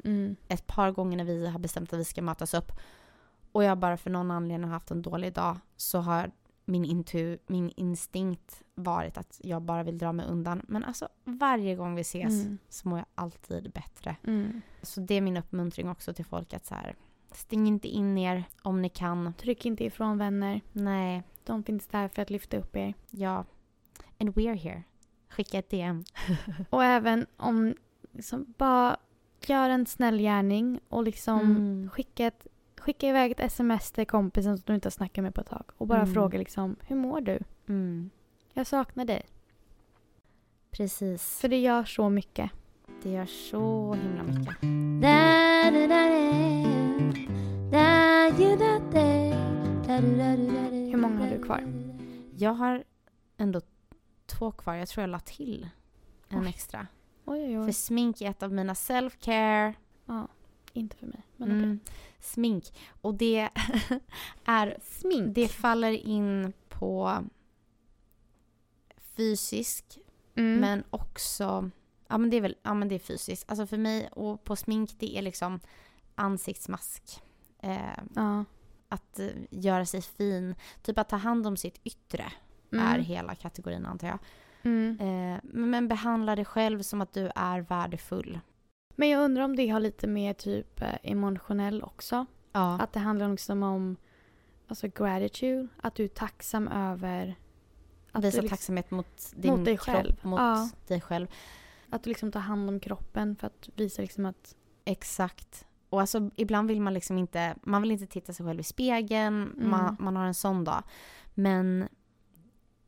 [0.04, 0.36] Mm.
[0.48, 2.72] ett par gånger när vi har bestämt att vi ska mötas upp
[3.52, 6.30] och jag bara för någon anledning har haft en dålig dag så har
[6.64, 10.62] min, intu, min instinkt varit att jag bara vill dra mig undan.
[10.68, 12.58] Men alltså varje gång vi ses Mm.
[12.68, 14.16] så mår jag alltid bättre.
[14.26, 14.60] Mm.
[14.82, 16.94] Så det är min uppmuntring också till folk att så här,
[17.32, 19.34] stäng inte in er om ni kan.
[19.34, 20.60] Tryck inte ifrån vänner.
[20.72, 22.94] Nej, De finns där för att lyfta upp er.
[23.10, 23.44] ja.
[24.20, 24.82] And we're here.
[25.28, 26.04] Skicka ett DM.
[26.70, 27.74] Och även om
[28.12, 28.96] liksom bara
[29.46, 31.90] gör en snäll gärning och liksom Mm.
[31.90, 32.46] skicka, ett,
[32.83, 35.64] skicka iväg ett sms till kompisen som du inte har snackat med på ett tag.
[35.78, 36.14] Och bara Mm.
[36.14, 37.39] fråga liksom, hur mår du?
[37.68, 38.11] Mm.
[38.53, 39.22] Jag saknar dig.
[40.70, 41.39] Precis.
[41.41, 42.51] För det gör så mycket.
[43.03, 44.57] Det gör så himla mycket.
[45.03, 46.09] Da da da
[47.70, 47.78] da
[48.28, 49.30] da you da da
[49.87, 51.64] da da da da Hur många har du kvar?
[52.37, 52.85] Jag har
[53.37, 53.61] ändå
[54.26, 54.74] två kvar.
[54.74, 55.68] Jag tror jag la till
[56.28, 56.49] en Oj.
[56.49, 56.87] extra.
[57.24, 57.72] Oj, oj, För oj.
[57.72, 59.74] smink är ett av mina self-care.
[60.07, 60.28] Ja,
[60.72, 61.22] inte för mig.
[61.37, 61.78] Men Mm.
[62.23, 62.64] Smink.
[63.01, 63.49] Och det
[64.45, 64.79] är...
[64.83, 65.35] Smink?
[65.35, 67.25] Det faller in på
[69.16, 69.99] fysisk.
[70.35, 70.61] Mm.
[70.61, 71.70] men också...
[72.09, 73.51] Ja men det är väl ja, men det är fysiskt.
[73.51, 75.61] Alltså för mig och på smink det är liksom
[76.14, 77.23] ansiktsmask.
[77.62, 78.45] Eh, Ja.
[78.89, 80.55] att eh, göra sig fin.
[80.83, 82.33] Typ att ta hand om sitt yttre
[82.73, 82.87] Mm.
[82.87, 84.18] är hela kategorin antar jag.
[84.62, 84.99] Mm.
[85.01, 88.41] Eh, men, men behandla dig själv som att du är värdefull.
[88.97, 92.26] Men jag undrar om det har lite mer typ eh, emotionell också.
[92.53, 92.78] Ja.
[92.80, 93.97] Att det handlar liksom om
[94.68, 95.68] alltså gratitude.
[95.82, 97.34] Att du är tacksam över
[98.12, 100.16] att Visa liksom, tacksamhet mot din mot dig kropp, själv.
[100.22, 100.68] mot Ja.
[100.86, 101.26] dig själv.
[101.90, 105.66] att du liksom tar hand om kroppen för att visa liksom att Exakt.
[105.90, 109.53] Och alltså ibland vill man liksom inte, man vill inte titta sig själv i spegeln,
[109.57, 109.70] Mm.
[109.70, 110.82] man, man har en sån dag.
[111.34, 111.88] Men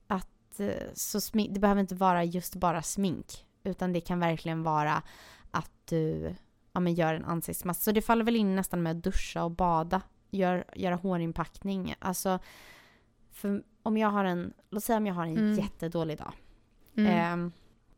[0.07, 3.47] att eh, så smink, det behöver inte vara just bara smink.
[3.65, 5.03] Utan det kan verkligen vara
[5.55, 6.35] att du
[6.73, 7.83] ja, men gör en ansiktsmask.
[7.83, 10.03] Så det faller väl in nästan med att duscha och bada.
[10.31, 11.95] Gör, göra hårinpackning.
[11.99, 12.39] Alltså,
[13.83, 15.55] om jag har en, låt säga om jag har en Mm.
[15.55, 16.33] jättedålig dag.
[16.97, 17.11] mm.
[17.13, 17.53] Ehm,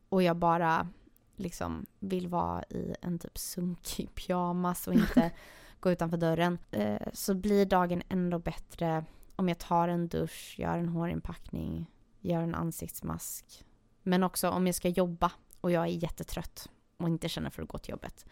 [0.09, 0.88] och jag bara
[1.36, 5.30] liksom vill vara i en typ sunkig pyjamas och inte
[5.80, 6.59] gå utanför dörren.
[6.70, 9.04] Eh, så blir dagen ändå bättre
[9.36, 11.90] om jag tar en dusch, gör en hårinpackning,
[12.20, 13.64] gör en ansiktsmask.
[14.02, 17.68] Men också om jag ska jobba och jag är jättetrött och inte känner för att
[17.68, 18.26] gå till jobbet.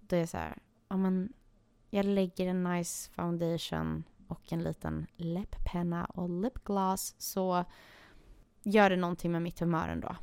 [0.00, 1.32] Då är det så här, ja men
[1.90, 7.64] jag lägger en nice foundation och en liten läpppenna och lipgloss så
[8.62, 10.16] gör det någonting med mitt humör ändå.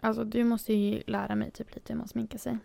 [0.00, 2.58] Alltså du måste ju lära mig typ lite hur man sminkar sig.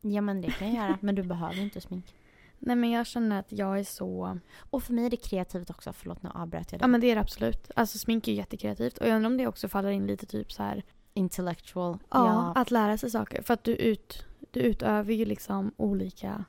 [0.00, 2.14] Ja men det kan jag göra, men du behöver inte smink.
[2.58, 4.38] Nej men jag känner att jag är så...
[4.70, 6.90] Och för mig är det kreativt också, förlåt nu avbröt jag Ja dig.
[6.90, 7.70] men det är det absolut.
[7.76, 8.98] Alltså smink är ju jättekreativt.
[8.98, 10.84] Och jag undrar om det också faller in lite typ så här.
[11.16, 11.98] Intellectual.
[12.10, 13.42] Ja, att lära sig saker.
[13.42, 16.44] För att du, ut, du utövar ju liksom olika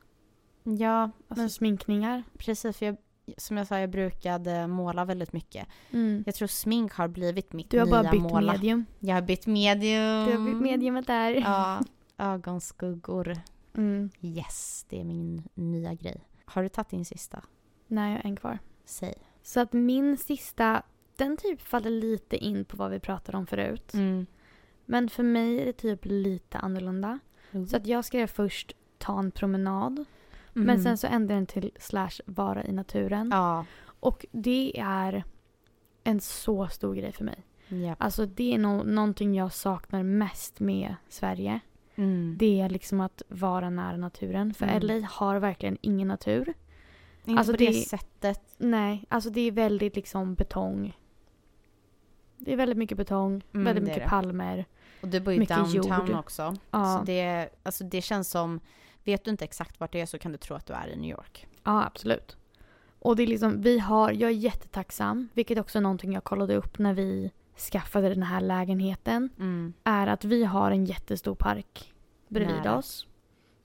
[0.64, 2.24] ja alltså, men sminkningar.
[2.38, 2.98] precis för jag,
[3.38, 5.68] som jag sa, jag brukade måla väldigt mycket.
[5.92, 6.24] Mm.
[6.26, 8.52] Jag tror smink har blivit mitt Du har nya bara bytt måla.
[8.52, 8.86] medium.
[9.00, 10.26] Jag har bytt medium.
[10.26, 11.32] Du har bytt mediumet där.
[11.32, 11.80] Ja,
[12.18, 13.38] ögonskuggor.
[13.78, 14.10] Mm.
[14.22, 16.28] Yes, det är min nya grej.
[16.46, 17.44] Har du tagit din sista?
[17.88, 18.60] Nej, jag har en kvar.
[18.86, 19.14] Säg.
[19.44, 20.84] Så att min sista,
[21.16, 23.94] den typ faller lite in på vad vi pratade om förut.
[23.94, 24.26] Mm.
[24.90, 27.20] Men för mig är det typ lite annorlunda.
[27.70, 30.06] Så att jag skrev först ta en promenad.
[30.54, 30.84] Men Mhm.
[30.84, 33.30] sen så ändrade den till slash vara i naturen.
[33.34, 33.66] Ja.
[34.00, 35.24] Och det är
[36.04, 37.44] en så stor grej för mig.
[37.68, 37.96] ja.
[37.98, 41.60] Alltså det är nog någonting jag saknar mest med Sverige.
[41.96, 42.36] Mm.
[42.40, 44.54] Det är liksom att vara nära naturen.
[44.54, 44.82] För Mm.
[44.82, 46.54] LA har verkligen ingen natur.
[47.26, 48.42] Inte alltså på det, det- sättet.
[48.58, 50.98] Nej, alltså det är väldigt liksom betong.
[52.38, 54.10] Det är väldigt mycket betong, Mm, väldigt mycket det.
[54.10, 54.66] palmer.
[55.02, 56.16] Och du bor ju Mycket downtown jord.
[56.16, 56.56] också.
[56.72, 58.60] Ja, Så det, alltså det känns som,
[59.04, 60.96] vet du inte exakt vart det är så kan du tro att du är i
[60.96, 61.48] New York.
[61.64, 62.38] ja absolut.
[63.00, 66.56] Och det är liksom, vi har, jag är jättetacksam, vilket också är någonting jag kollade
[66.56, 67.32] upp när vi
[67.72, 69.30] skaffade den här lägenheten.
[69.40, 69.74] Mm.
[69.84, 71.94] Är att vi har en jättestor park
[72.28, 72.78] bredvid Nära.
[72.78, 73.08] oss.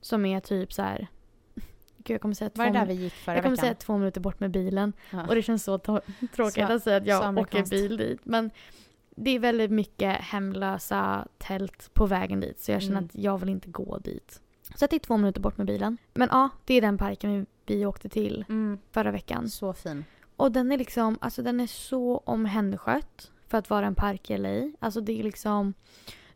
[0.00, 1.06] Som är typ så här.
[1.96, 3.64] Gud, jag kommer säga två, Var det där vi gick förra jag kommer veckan?
[3.66, 4.92] säga två minuter bort med bilen.
[5.10, 5.26] Ja.
[5.28, 5.78] Och det känns så
[6.34, 8.20] tråkigt Så- att säga att jag åker bil dit.
[8.24, 8.50] Men
[9.16, 12.60] det är väldigt mycket hemlösa tält på vägen dit.
[12.60, 13.04] Så jag känner Mm.
[13.04, 14.40] att jag vill inte gå dit.
[14.74, 15.98] Så det är två minuter bort med bilen.
[16.14, 18.78] Men ja, det är den parken vi, vi åkte till Mm.
[18.90, 19.48] förra veckan.
[19.48, 20.04] Så fin.
[20.36, 24.38] Och den är liksom, alltså den är så omhänderskött för att vara en park i
[24.38, 24.70] LA.
[24.80, 25.74] Alltså det är liksom,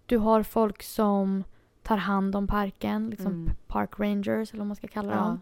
[0.06, 1.44] du har folk som
[1.82, 3.50] tar hand om parken, liksom Mm.
[3.66, 5.18] park rangers eller vad man ska kalla Ja.
[5.18, 5.40] dem.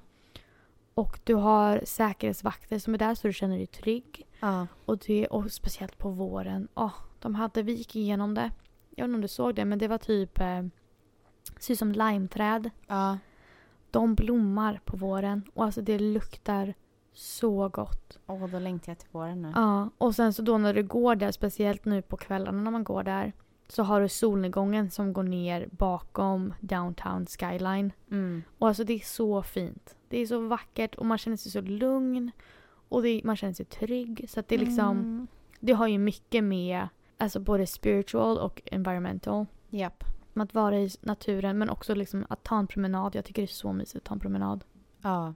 [0.95, 4.27] Och du har säkerhetsvakter som är där så du känner dig trygg.
[4.41, 4.67] Ja.
[4.85, 6.69] Och, det, och speciellt på våren.
[6.75, 6.93] Åh,
[7.25, 8.51] de hade, vi gick igenom det.
[8.97, 10.63] Jag vet inte om du såg det men det var typ, eh,
[11.59, 12.71] ser ut som limeträd.
[12.87, 13.19] ja.
[13.91, 16.75] De blommar på våren och alltså det luktar
[17.13, 18.19] så gott.
[18.27, 19.53] Åh, då längtar jag till våren nu.
[19.55, 22.85] Ja, och sen så då när du går där, speciellt nu på kvällarna när man
[22.85, 23.33] går där,
[23.69, 27.93] så har du solnedgången som går ner bakom downtown skyline.
[28.11, 28.43] Mm.
[28.59, 29.97] Och alltså det är så fint.
[30.09, 32.31] Det är så vackert och man känner sig så lugn.
[32.89, 34.25] Och det, man känner sig trygg.
[34.29, 35.27] Så att det är liksom, Mm.
[35.61, 36.89] det har ju mycket med
[37.25, 39.47] alltså både spiritual och environmental.
[39.71, 40.05] Japp.
[40.33, 43.15] Med att vara i naturen men också liksom att ta en promenad.
[43.15, 44.65] Jag tycker det är så mysigt att ta en promenad.
[45.03, 45.35] Ja.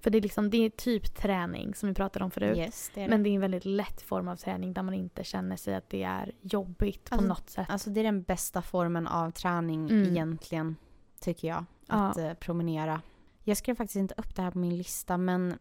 [0.00, 2.58] För det är liksom, det är typ träning som vi pratade om förut.
[2.58, 3.08] Yes, det det.
[3.08, 5.90] Men det är en väldigt lätt form av träning där man inte känner sig att
[5.90, 7.66] det är jobbigt på Alltså- något sätt.
[7.70, 10.10] Alltså det är den bästa formen av träning Mm.
[10.10, 10.76] egentligen,
[11.20, 11.64] tycker jag.
[11.86, 11.94] Ja.
[11.94, 13.00] Att eh, promenera.
[13.44, 15.54] Jag skrev faktiskt inte upp det här på min lista, men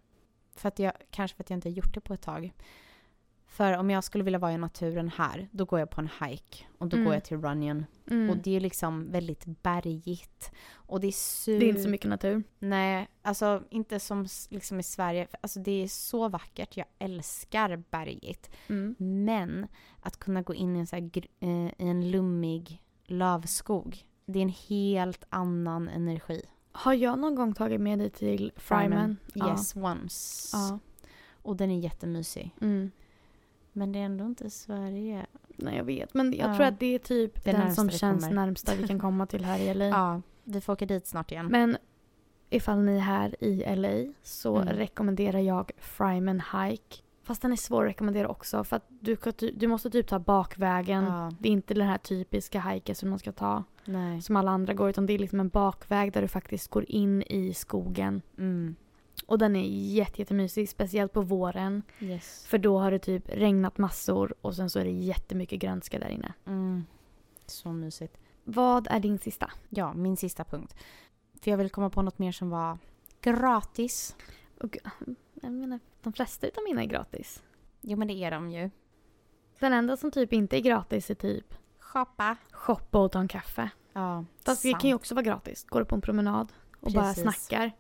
[0.56, 2.54] för att jag, kanske för att jag inte har gjort det på ett tag.
[3.56, 6.66] För om jag skulle vilja vara i naturen här, då går jag på en hike.
[6.78, 7.06] Och då Mm.
[7.06, 7.86] går jag till Runyon.
[8.12, 8.30] Mm.
[8.30, 10.52] Och det är liksom väldigt bergigt.
[10.74, 12.44] Och det är su- det är inte så mycket natur.
[12.60, 15.28] Nej, alltså inte som liksom i Sverige.
[15.42, 16.78] Alltså det är så vackert.
[16.78, 18.50] Jag älskar bergigt.
[18.68, 18.96] Mm.
[19.26, 19.68] Men
[20.00, 24.06] att kunna gå in i en, så här, eh, i en lummig lövskog.
[24.26, 26.42] Det är en helt annan energi.
[26.72, 29.18] Har jag någon gång tagit med dig till Fryman?
[29.36, 30.50] Yes, once.
[30.58, 30.80] Ja.
[31.42, 32.52] Och den är jättemysig.
[32.62, 32.92] Mm.
[33.78, 35.26] Men det är ändå inte Sverige.
[35.48, 36.56] Nej jag vet men jag Ja.
[36.56, 38.36] tror att det är typ Det den som känns kommer.
[38.36, 39.86] närmsta vi kan komma till här i LA.
[39.90, 41.46] Ja, vi får åka dit snart igen.
[41.46, 41.78] Men
[42.50, 44.74] ifall ni är här i LA så Mm.
[44.74, 46.96] rekommenderar jag Fryman Hike.
[47.24, 49.18] Fast den är svår att rekommendera också för att du,
[49.56, 51.04] du måste typ ta bakvägen.
[51.04, 54.22] ja, Det är inte den här typiska hiken som man ska ta nej.
[54.22, 57.22] som alla andra går utan det är liksom en bakväg där du faktiskt går in
[57.22, 58.22] i skogen.
[58.38, 58.76] Mm.
[59.26, 61.84] Och den är jätte, jättemysig, speciellt på våren.
[62.00, 62.46] Yes.
[62.46, 66.10] För då har det typ regnat massor och sen så är det jättemycket grönska där
[66.10, 66.34] inne.
[66.46, 66.86] Mm.
[67.46, 68.18] Så mysigt.
[68.44, 69.52] Vad är din sista?
[69.70, 70.76] Ja, min sista punkt.
[71.42, 72.78] För jag vill komma på något mer som var
[73.22, 74.16] gratis.
[74.62, 74.78] Och,
[75.34, 77.44] jag menar, de flesta utav mina är gratis.
[77.82, 78.70] Jo, men det är de ju.
[79.60, 82.38] Den enda som typ inte är gratis är typ Shoppa.
[82.52, 83.70] shoppa och ta en kaffe.
[83.94, 84.82] Ja, Fast det sant.
[84.82, 85.66] kan ju också vara gratis.
[85.70, 87.24] Går du på en promenad och bara Precis.
[87.24, 87.72] snackar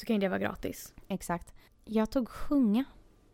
[0.00, 0.94] så kan ju det vara gratis.
[1.08, 1.54] Exakt.
[1.84, 2.84] Jag tog sjunga.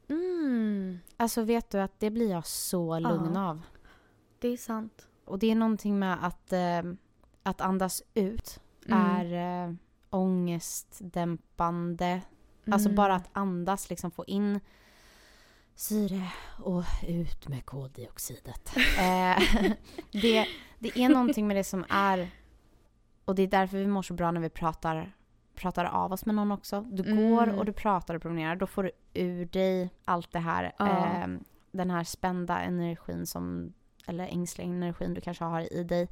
[0.09, 3.49] Mm, Alltså vet du att det blir jag så lugn Ja.
[3.51, 3.62] av.
[4.39, 5.07] det är sant.
[5.25, 6.83] Och det är någonting med att, eh,
[7.43, 9.01] att andas ut Mm.
[9.01, 9.75] är eh,
[10.11, 12.21] ångestdämpande.
[12.71, 12.97] Alltså Mm.
[12.97, 14.61] bara att andas, liksom få in
[15.75, 16.23] syre
[16.62, 18.77] och ut med koldioxidet.
[18.77, 19.43] eh,
[20.12, 20.47] det,
[20.79, 22.31] det är någonting med det som är,
[23.25, 25.17] och det är därför vi mår så bra när vi pratar,
[25.57, 26.81] pratar av oss med någon också.
[26.81, 27.31] Du Mm.
[27.31, 30.87] går och du pratar och promenerar, då får du ur dig allt det här, Ja.
[31.07, 31.29] eh,
[31.71, 33.73] den här spända energin som,
[34.07, 36.09] eller ängsliga energin du kanske har i dig.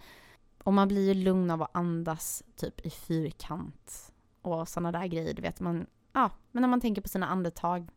[0.65, 5.35] Och man blir ju lugn av att andas typ i fyrkant och sådana där grejer.
[5.35, 7.89] Du vet, man, ja, men när man tänker på sina andetag,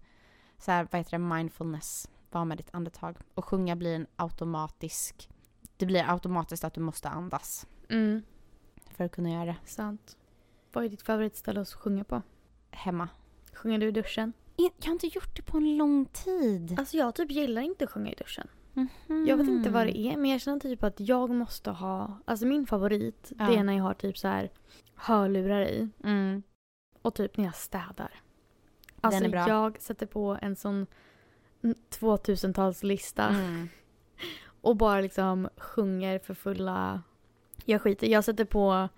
[0.58, 3.18] så här, vad heter det, mindfulness, var med ditt andetag.
[3.34, 5.30] Och sjunga blir en automatisk,
[5.78, 8.22] det blir automatiskt att du måste andas Mm,
[8.92, 10.18] för att kunna göra det sant.
[10.78, 12.22] Vad är ditt favoritställe att sjunga på?
[12.72, 13.10] hemma.
[13.54, 14.34] Sjunger du i duschen?
[14.56, 16.76] Jag har inte gjort det på en lång tid.
[16.80, 18.48] Alltså jag typ gillar inte att sjunga i duschen.
[18.74, 19.26] Mhm.
[19.28, 22.46] Jag vet inte vad det är men jag känner typ att jag måste ha, alltså
[22.46, 23.46] min favorit Ja.
[23.46, 24.50] det är när jag har typ så här
[24.96, 25.90] hörlurar i.
[26.04, 26.44] Mm.
[27.02, 28.22] och typ när jag städar.
[29.02, 29.48] Alltså är bra.
[29.48, 30.88] jag sätter på en sån
[31.90, 33.70] 2000-talslista Mm.
[34.62, 37.02] och bara liksom sjunger för fulla...
[37.66, 38.90] Jag skiter Jag sätter på,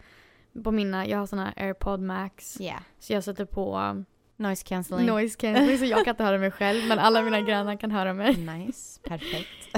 [0.60, 2.62] på mina, jag har såna airpod max.
[2.62, 2.82] Yeah.
[3.00, 4.04] Så jag sätter på
[4.36, 5.06] Noise cancelling.
[5.08, 8.14] noise cancelling så jag kan inte höra mig själv men alla mina grannar kan höra
[8.14, 8.36] mig.
[8.38, 9.78] Nice, perfekt.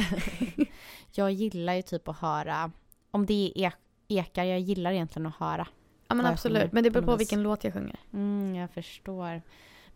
[1.12, 2.72] jag gillar ju typ att höra,
[3.12, 3.74] om det är ek-
[4.08, 5.68] ekar, jag gillar egentligen att höra.
[6.08, 8.00] Ja men absolut, sjunger men det beror på vilken låt jag sjunger.
[8.14, 9.42] Mm, jag förstår.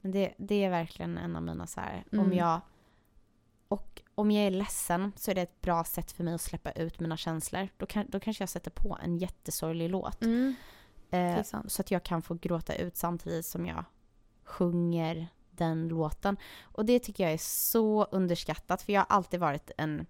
[0.01, 2.33] Men det, det är verkligen en av mina så här, om Mm.
[2.37, 2.61] jag
[3.67, 6.71] och om jag är ledsen så är det ett bra sätt för mig att släppa
[6.71, 7.67] ut mina känslor.
[7.77, 10.21] Då, kan, då kanske jag sätter på en jättesorglig låt.
[10.23, 10.55] Mm,
[11.15, 11.71] Eh, sant.
[11.71, 13.83] så att jag kan få gråta ut samtidigt som jag
[14.43, 16.37] sjunger den låten.
[16.63, 20.05] Och det tycker jag är så underskattat för jag har alltid varit en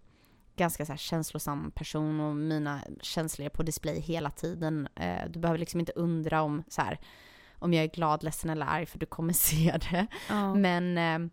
[0.56, 4.88] ganska så känslosam person och mina känslor är på display hela tiden.
[4.96, 7.00] Eh, du behöver liksom inte undra om så här,
[7.60, 10.08] om jag är glad, ledsen eller arg för du kommer se det.
[10.30, 10.54] Ja.
[10.56, 11.30] Men eh,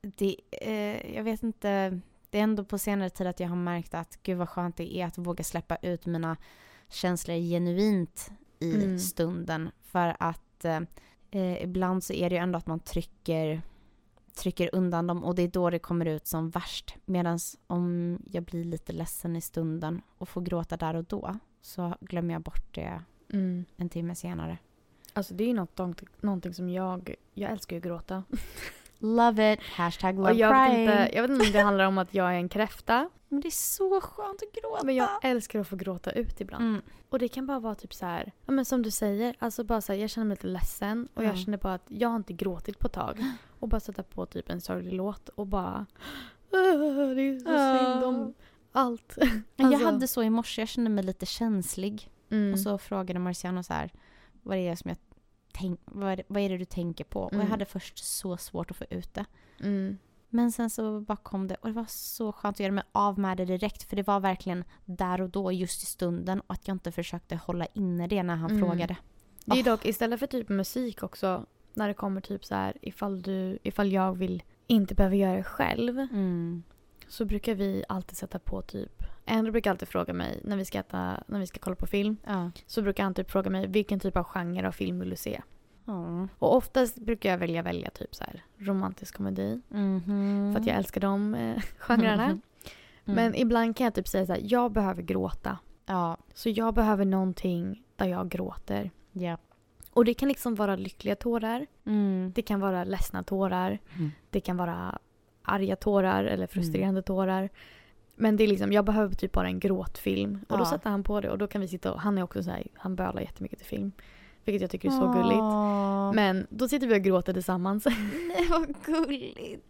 [0.00, 2.00] det, eh, jag vet inte,
[2.30, 4.96] det är ändå på senare tid att jag har märkt att gud vad skönt det
[4.96, 6.36] är att våga släppa ut mina
[6.88, 8.30] känslor genuint
[8.62, 8.98] i Mm.
[8.98, 9.70] stunden.
[9.82, 10.80] För att eh,
[11.30, 13.62] eh, ibland så är det ju ändå att man trycker,
[14.34, 16.94] trycker undan dem och det är då det kommer ut som värst.
[17.04, 21.94] Medan om jag blir lite ledsen i stunden och får gråta där och då så
[22.00, 23.02] glömmer jag bort det
[23.32, 23.64] Mm.
[23.76, 24.58] en timme senare.
[25.12, 28.24] Alltså det är ju något, någonting som jag, jag älskar ju att gråta.
[29.04, 30.82] Love it, hashtag love Och jag, vet crying.
[30.82, 33.10] inte, jag vet inte om det handlar om att jag är en kräfta.
[33.28, 34.84] Men det är så skönt att gråta.
[34.86, 36.64] Men jag älskar att få gråta ut ibland.
[36.64, 36.82] Mm.
[37.08, 39.80] Och det kan bara vara typ så här, ja men som du säger, alltså bara
[39.80, 41.36] så här, jag känner mig lite ledsen och jag Ja.
[41.36, 43.24] känner bara att jag har inte gråtit på ett tag.
[43.60, 45.86] Och bara sätta på typ en sorglig låt och bara,
[46.52, 48.34] "Åh, det är så synd om
[48.72, 49.14] allt.
[49.18, 52.10] Men Jag Alltså- hade så i morse, jag kände mig lite känslig.
[52.30, 52.52] Mm.
[52.52, 53.90] Och så frågade Marciano så här,
[54.42, 54.98] vad är det som jag
[55.52, 57.20] tänk, vad, vad är det du tänker på?
[57.22, 57.44] Och Mm.
[57.44, 59.24] jag hade först så svårt att få ut det.
[59.60, 59.98] Mm.
[60.28, 63.18] Men sen så bara kom det och det var så skönt att göra mig av
[63.18, 63.82] med det direkt.
[63.82, 66.40] För det var verkligen där och då, just i stunden.
[66.40, 68.62] Och att jag inte försökte hålla inne det när han Mm.
[68.62, 68.96] frågade.
[69.44, 69.64] Det är Oh.
[69.64, 73.92] dock istället för typ musik också, när det kommer typ så här, ifall, du, ifall
[73.92, 75.98] jag vill inte behöva göra det själv.
[75.98, 76.62] Mm.
[77.08, 80.78] Så brukar vi alltid sätta på typ, Andrew brukar alltid fråga mig när vi ska
[80.78, 82.16] äta, när vi ska kolla på film.
[82.24, 82.50] Ja.
[82.66, 85.40] Så brukar han typ fråga mig vilken typ av genre av film vill du se?
[85.84, 86.28] Ja.
[86.38, 89.60] Och oftast brukar jag välja välja typ så här romantisk komedi.
[89.68, 90.52] Mhm.
[90.52, 92.38] För att jag älskar de eh, genrerna.
[93.04, 93.14] Mm.
[93.16, 95.58] Men ibland kan jag typ säga så här, jag behöver gråta.
[95.86, 96.16] Ja.
[96.34, 98.90] Så jag behöver någonting där jag gråter.
[99.12, 99.38] Ja.
[99.90, 101.66] Och det kan liksom vara lyckliga tårar.
[101.84, 102.32] Mm.
[102.34, 103.78] Det kan vara ledsna tårar.
[103.94, 104.10] Mm.
[104.30, 104.98] Det kan vara
[105.42, 107.48] arga tårar eller frustrerande tårar.
[108.22, 110.38] Men det är liksom, jag behöver typ bara en gråtfilm.
[110.48, 112.42] Och då sätter han på det och då kan vi sitta och, han är också
[112.42, 113.92] så här, han bölar jättemycket till film.
[114.44, 115.40] Vilket jag tycker är så gulligt.
[115.40, 116.12] Åh.
[116.12, 117.84] Men då sitter vi och gråter tillsammans.
[118.28, 119.64] Nej vad gulligt.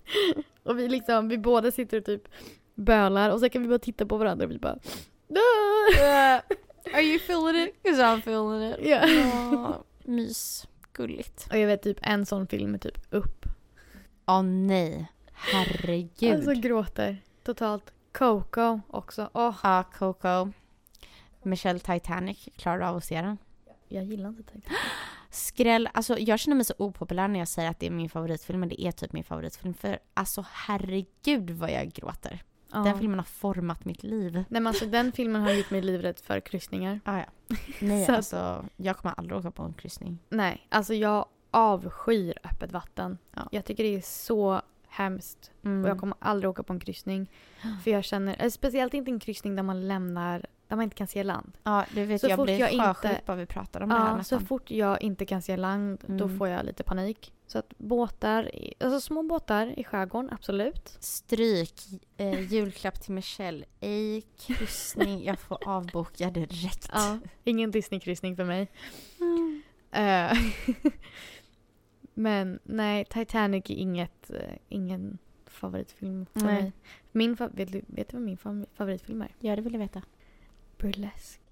[0.63, 2.23] och vi liksom, vi båda sitter och typ
[2.75, 4.79] bölar och så kan vi bara titta på varandra och vi bara
[6.95, 7.83] Are you feeling it?
[7.83, 8.77] Cause I'm feeling it.
[8.83, 9.01] Ja.
[9.53, 10.69] Åh, mys.
[10.93, 11.47] Gulligt.
[11.51, 13.47] Och jag vet typ en sån film är typ upp.
[14.27, 15.13] Åh nej.
[15.33, 16.35] Herregud.
[16.35, 17.93] Alltså gråter totalt.
[18.13, 19.31] Coco också.
[19.35, 20.53] Åh, Ja, Coco.
[21.43, 22.49] Michelle Titanic.
[22.57, 23.39] Klarar du av att se den?
[23.89, 24.79] jag gillar inte Titanic.
[25.31, 25.89] Skräll.
[25.95, 28.61] Alltså jag känner mig så opopulär när jag säger att det är min favoritfilm.
[28.61, 29.75] Men det är typ min favoritfilm.
[29.75, 32.43] För alltså herregud vad jag gråter.
[32.73, 32.79] Ja.
[32.79, 34.33] Den filmen har format mitt liv.
[34.33, 37.01] Nej men alltså den filmen har gjort mig livrädd för kryssningar.
[37.05, 37.57] Ah, ja.
[37.81, 38.65] Nej Så alltså.
[38.77, 40.19] Jag kommer aldrig åka på en kryssning.
[40.29, 43.19] Nej, alltså jag avskyr öppet vatten.
[43.35, 43.49] Ja.
[43.51, 45.51] Jag tycker det är så hemskt.
[45.65, 45.85] Mm.
[45.85, 47.31] Och jag kommer aldrig åka på en kryssning.
[47.85, 51.07] För jag känner, eh, speciellt inte en kryssning där man lämnar, där man inte kan
[51.07, 51.53] se land.
[51.63, 54.05] Ja, du vet Så jag fort blir jag inte- bara vi pratar om det här
[54.05, 54.47] Ja, så nästan.
[54.47, 56.39] fort jag inte kan se land då Mm.
[56.39, 57.33] får jag lite panik.
[57.47, 60.97] Så att båtar, alltså små båtar i skärgården, absolut.
[61.01, 61.75] Stryk.
[62.17, 63.65] Eh, julklapp till Michelle.
[63.81, 65.25] Ej kryssning.
[65.25, 66.91] Jag får avboka direkt.
[66.93, 68.71] Ja, ingen Disney-kryssning för mig.
[69.93, 70.33] Eh,
[72.15, 76.63] Men nej, Titanic är inget, eh, ingen favoritfilm för Nej.
[76.63, 76.73] mig.
[77.13, 79.35] Min, vet, du, vet du vad min fa- favoritfilm är?
[79.39, 80.03] Ja, det vill jag veta.
[80.79, 81.43] Burlesque.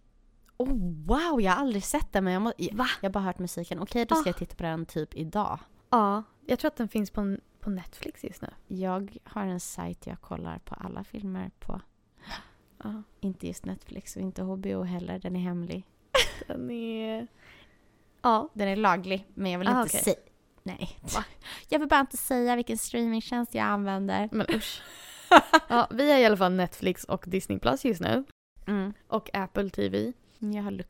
[0.57, 0.69] Oh,
[1.07, 3.79] wow, jag har aldrig sett den men jag, må, jag, jag har bara hört musiken.
[3.81, 4.33] Okej, då ska Ah.
[4.33, 5.59] jag titta på den typ idag.
[5.91, 8.49] Ja, jag tror att den finns på, på Netflix just nu.
[8.69, 11.81] Jag har en sajt jag kollar på alla filmer på.
[12.85, 15.85] Ja, Inte just Netflix och inte HBO heller, den är hemlig.
[16.47, 17.27] den är...
[18.23, 20.05] Ja, Den är laglig, men jag vill Ah, inte okej.
[20.05, 20.17] säga...
[20.79, 20.99] Nej.
[21.15, 21.25] Va?
[21.69, 24.29] Jag vill bara inte säga vilken streamingtjänst jag använder.
[24.33, 24.83] men usch.
[25.69, 28.25] ja, vi har i alla fall Netflix och Disney Plus just nu.
[28.67, 28.93] Mm.
[29.09, 30.13] Och Apple TV.
[30.39, 30.87] Jag har luck...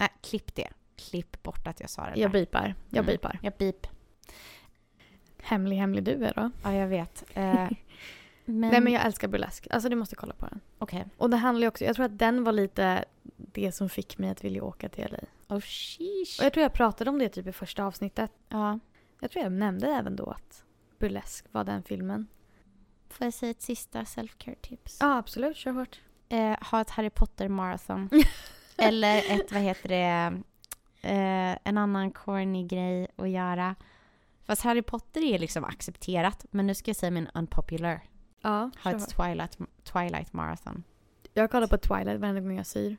[0.00, 0.68] Nej, klipp det.
[0.96, 2.40] Klipp bort att jag sa det Jag där.
[2.40, 2.74] bipar.
[2.90, 3.06] Jag Mm.
[3.06, 3.38] bipar.
[3.42, 3.86] Jag bip.
[5.42, 6.50] Hemlig, hemlig du är då.
[6.62, 7.24] Ja, jag vet.
[7.34, 7.44] Eh,
[8.44, 8.70] men...
[8.70, 9.66] Nej men jag älskar burlesk.
[9.70, 10.60] Alltså du måste kolla på den.
[10.78, 11.04] Okej.
[11.16, 13.04] Och det handlar ju också, jag tror att den var lite
[13.36, 15.18] det som fick mig att vilja åka till LA.
[15.52, 16.40] Oh, sheesh.
[16.40, 18.30] Och jag tror jag pratade om det typ i första avsnittet.
[18.48, 18.78] Ja.
[19.20, 20.64] Jag tror jag nämnde även då att
[20.98, 22.26] burlesk var den filmen.
[23.08, 24.98] Får jag säga ett sista self-care tips?
[25.00, 26.00] Ja absolut, kör hårt.
[26.28, 28.10] Eh, ha ett Harry Potter-marathon.
[28.76, 30.42] Eller ett, vad heter det,
[31.02, 33.74] eh, en annan corny grej att göra.
[34.44, 38.00] Fast Harry Potter är liksom accepterat, men nu ska jag säga min unpopular.
[38.42, 39.08] Ja, Ha ett.
[39.08, 40.84] Twilight, Twilight marathon.
[41.34, 42.96] Jag kollar på Twilight varenda gång jag syr.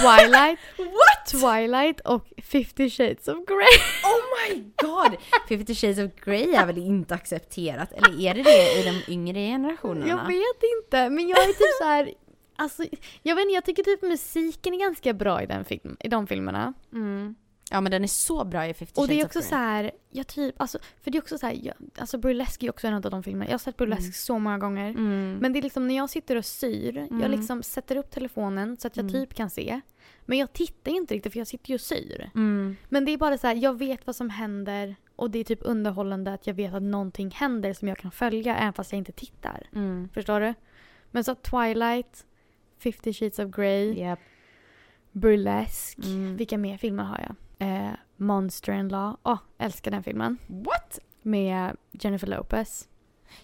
[0.00, 1.26] Twilight, What?
[1.26, 3.78] Twilight och 50 shades of Grey.
[4.04, 5.16] Oh my god!
[5.48, 7.92] 50 shades of Grey är väl inte accepterat?
[7.92, 10.08] Eller är det det i de yngre generationerna?
[10.08, 12.12] Jag vet inte, men jag är typ så här.
[12.56, 12.84] Alltså,
[13.22, 16.26] jag vet inte, jag tycker typ musiken är ganska bra i, den film, i de
[16.26, 16.74] filmerna.
[16.92, 17.34] Mm.
[17.72, 20.26] Ja men den är så bra i 50 Och det är också så här, jag
[20.26, 23.00] typ, alltså, för det är också så här, jag, alltså burlesk är också en av
[23.00, 23.44] de filmerna.
[23.46, 24.12] Jag har sett burlesk Mm.
[24.12, 24.90] så många gånger.
[24.90, 25.38] Mm.
[25.40, 27.30] Men det är liksom när jag sitter och syr, jag Mm.
[27.30, 29.12] liksom sätter upp telefonen så att jag Mm.
[29.12, 29.80] typ kan se.
[30.26, 32.30] Men jag tittar inte riktigt för jag sitter ju och syr.
[32.34, 32.76] Mm.
[32.88, 35.60] Men det är bara så här, jag vet vad som händer och det är typ
[35.62, 39.12] underhållande att jag vet att någonting händer som jag kan följa även fast jag inte
[39.12, 39.66] tittar.
[39.74, 40.08] Mm.
[40.14, 40.54] Förstår du?
[41.10, 42.26] Men så Twilight,
[42.78, 44.18] 50 shades of Grey, Yep.
[45.12, 46.02] Burlesque.
[46.36, 47.34] Vilka mer filmer har jag?
[47.62, 49.16] Eh, Monster in Law.
[49.22, 50.38] Åh, älskar den filmen.
[50.46, 50.98] What?
[51.22, 52.88] Med Jennifer Lopez.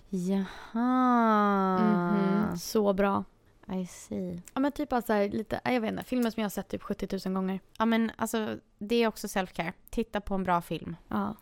[0.08, 1.78] Jaha.
[1.78, 3.24] Mhm, Så bra.
[3.72, 4.42] I see.
[4.54, 7.18] Ja men typ alltså lite, jag vet inte, filmer som jag har sett typ 70
[7.28, 7.60] 000 gånger.
[7.78, 9.72] Ja men alltså det är också self-care.
[9.90, 10.96] Titta på en bra film.
[11.08, 11.34] Ja.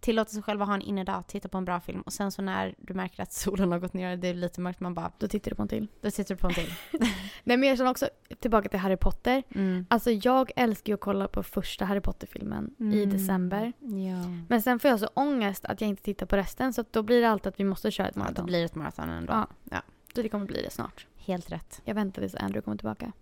[0.00, 2.00] Tillåta sig själv att ha en innedag, titta på en bra film.
[2.02, 4.60] Och sen så när du märker att solen har gått ner och det är lite
[4.60, 5.88] mörkt, man bara, Då tittar du på en till.
[6.00, 6.72] då tittar du på en till.
[7.44, 8.08] Nej men jag känner också,
[8.40, 9.42] tillbaka till Harry Potter.
[9.54, 9.86] Mm.
[9.90, 13.10] Alltså jag älskar ju att kolla på första Harry Potter-filmen i Mm.
[13.10, 13.72] december.
[13.80, 14.44] Ja.
[14.48, 17.20] Men sen får jag så ångest att jag inte tittar på resten så då blir
[17.20, 18.46] det alltid att vi måste köra ett ja, då maraton.
[18.46, 19.32] blir det ett maraton ändå.
[19.32, 19.46] Ja.
[19.70, 19.82] Ja.
[20.14, 21.06] Så det kommer bli det snart.
[21.16, 21.80] Helt rätt.
[21.84, 23.12] Jag väntar tills Andrew kommer tillbaka.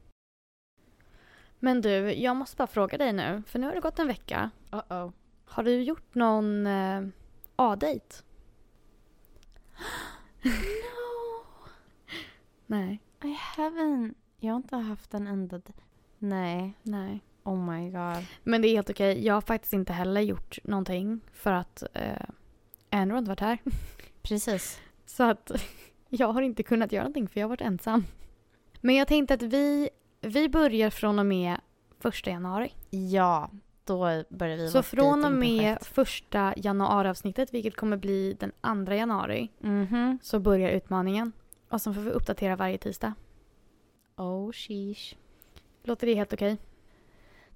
[1.59, 4.51] Men du, jag måste bara fråga dig nu, för nu har det gått en vecka.
[4.71, 5.13] Uh-oh.
[5.47, 7.03] Har du gjort någon eh,
[7.57, 8.17] A-dejt?
[10.43, 11.45] No,
[12.67, 13.01] Nej.
[13.23, 14.15] I haven't.
[14.41, 15.61] Jag har inte haft en enda...
[16.19, 16.73] Nej.
[16.83, 17.21] Nej.
[17.43, 18.27] Oh my god.
[18.45, 19.25] Men det är helt okej.
[19.27, 22.27] Jag har faktiskt inte heller gjort någonting för att eh,
[22.91, 23.59] Andrew har inte varit här.
[24.23, 24.81] Precis.
[25.07, 25.51] Så att
[26.09, 28.05] jag har inte kunnat göra någonting för jag har varit ensam.
[28.81, 29.89] Men jag tänkte att vi,
[30.21, 31.61] vi börjar från och med
[31.99, 32.73] första januari.
[32.91, 33.51] Ja,
[33.87, 39.49] då börjar vi Så från och med första januariavsnittet, vilket kommer bli den andra januari,
[39.59, 40.19] Mhm.
[40.23, 41.33] så börjar utmaningen.
[41.69, 43.15] Och sen får vi uppdatera varje tisdag.
[44.17, 45.15] Oh sheesh.
[45.83, 46.57] Låter det helt okej?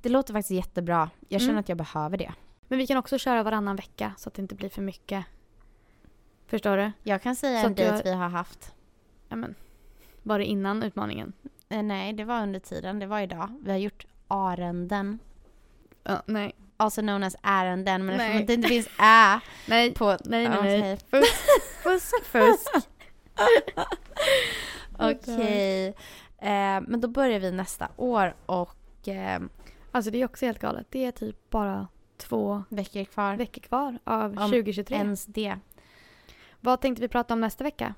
[0.02, 1.10] Det låter faktiskt jättebra.
[1.28, 1.60] Jag känner Mm.
[1.60, 2.32] att jag behöver det.
[2.68, 5.24] Men vi kan också köra varannan vecka så att det inte blir för mycket.
[6.46, 6.92] Förstår du?
[7.02, 8.74] Jag kan säga Så en dejt har- vi har haft.
[9.28, 9.54] Ja, men,
[10.22, 11.32] var det innan utmaningen?
[11.68, 12.98] Eh, nej, det var under tiden.
[12.98, 13.58] Det var idag.
[13.62, 15.18] Vi har gjort ärenden.
[16.02, 16.54] Ja, nej.
[16.76, 18.06] Also known as ärenden.
[18.06, 18.26] Men Nej.
[18.26, 20.16] eftersom det inte finns ä Nej, på...
[20.24, 20.62] nej, nej.
[20.62, 20.78] nej.
[20.78, 20.98] Okej.
[21.10, 21.34] Fusk,
[21.82, 22.88] fusk, fusk.
[24.98, 25.86] Okej.
[26.38, 29.40] Eh, men då börjar vi nästa år och eh,
[29.92, 30.86] Alltså det är också helt galet.
[30.90, 33.36] Det är typ bara två veckor kvar.
[33.36, 34.96] veckor kvar av Om 2023.
[34.96, 35.58] Ens det.
[36.60, 37.94] Vad tänkte vi prata om nästa vecka?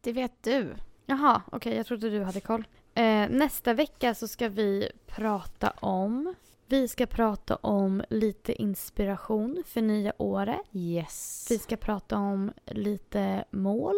[0.00, 0.74] Det vet du.
[1.06, 2.64] Jaha, okej, jag trodde du hade koll.
[2.94, 6.34] Eh, nästa vecka så ska vi prata om...
[6.68, 10.60] Vi ska prata om lite inspiration för nya året.
[10.72, 11.46] Yes.
[11.50, 13.94] Vi ska prata om lite mål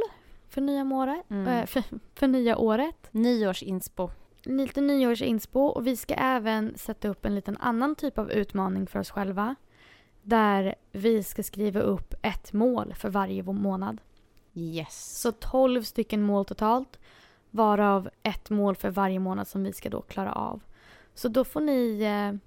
[0.48, 1.48] för nya, året, Mm.
[1.48, 1.82] eh, för,
[2.14, 3.08] för nya året.
[3.10, 4.10] Nyårsinspo.
[4.42, 8.98] Lite nyårsinspo och vi ska även sätta upp en liten annan typ av utmaning för
[8.98, 9.54] oss själva.
[10.22, 14.00] Där vi ska skriva upp ett mål för varje månad.
[14.54, 15.20] Yes.
[15.20, 16.98] Så 12 stycken mål totalt.
[17.50, 20.60] Varav ett mål för varje månad som vi ska då klara av.
[21.14, 22.38] Så då får ni eh,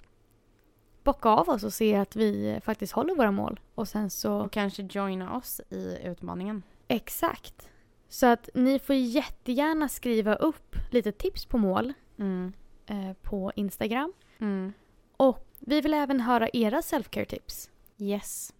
[1.03, 3.59] bocka av oss och se att vi faktiskt håller våra mål.
[3.75, 4.33] Och sen så...
[4.33, 6.63] Och kanske joina oss i utmaningen.
[6.87, 7.69] Exakt.
[8.09, 12.53] Så att ni får jättegärna skriva upp lite tips på mål Mm.
[12.85, 14.13] eh, på Instagram.
[14.39, 14.73] Mm.
[15.17, 17.69] Och vi vill även höra era self-care tips.
[17.97, 18.53] Yes.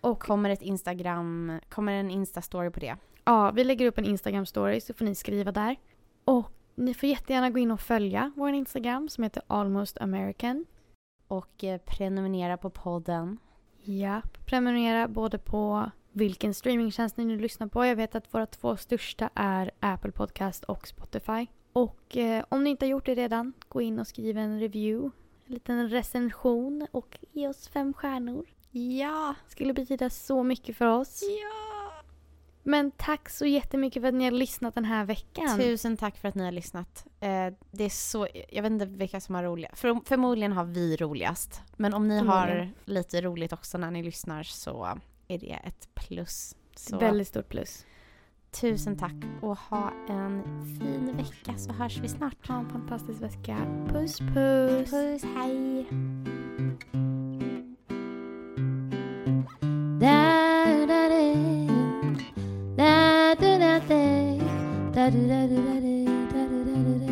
[0.00, 2.96] Och Kommer ett Instagram, kommer en Insta-story på det?
[3.24, 5.76] ja, vi lägger upp en Instagram-story så får ni skriva där.
[6.24, 10.66] Och ni får jättegärna gå in och följa vår Instagram som heter Almost American.
[11.30, 13.38] Och eh, prenumerera på podden.
[13.82, 17.86] Ja, prenumerera både på vilken streamingtjänst ni nu lyssnar på.
[17.86, 21.46] Jag vet att våra två största är Apple Podcast och Spotify.
[21.72, 25.10] Och eh, om ni inte har gjort det redan, gå in och skriv en review.
[25.46, 28.46] en liten recension och ge oss fem stjärnor.
[28.70, 29.34] Ja!
[29.48, 31.22] Skulle betyda så mycket för oss.
[31.22, 31.79] Ja!
[32.62, 35.58] Men tack så jättemycket för att ni har lyssnat den här veckan.
[35.58, 37.06] Tusen tack för att ni har lyssnat.
[37.20, 39.78] Eh, det är så, jag vet inte vilka som har roligast.
[39.80, 41.62] För, förmodligen har vi roligast.
[41.76, 44.98] Men om ni har lite roligt också när ni lyssnar så
[45.28, 46.56] är det ett plus.
[46.76, 47.86] Så Väldigt stort plus.
[48.50, 50.42] tusen tack och ha en
[50.80, 52.48] fin vecka så hörs vi snart.
[52.48, 53.56] Ha en fantastisk vecka.
[53.88, 54.90] Puss puss.
[54.90, 55.86] Puss, hej!
[65.00, 67.08] ダルダルダルダルダルダ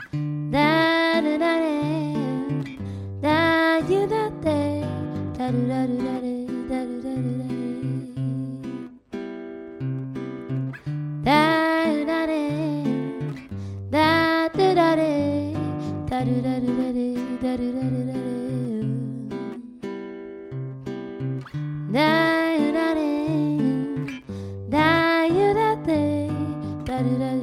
[0.00, 1.66] ルダルダル
[3.20, 4.46] ダユダテ
[5.36, 7.10] ダルダルダルダルダ
[11.88, 12.46] ルダル
[13.90, 15.02] ダルダルダル
[16.08, 16.70] ダルダル
[17.42, 17.74] ダル
[21.92, 22.51] ダル
[27.02, 27.41] da da da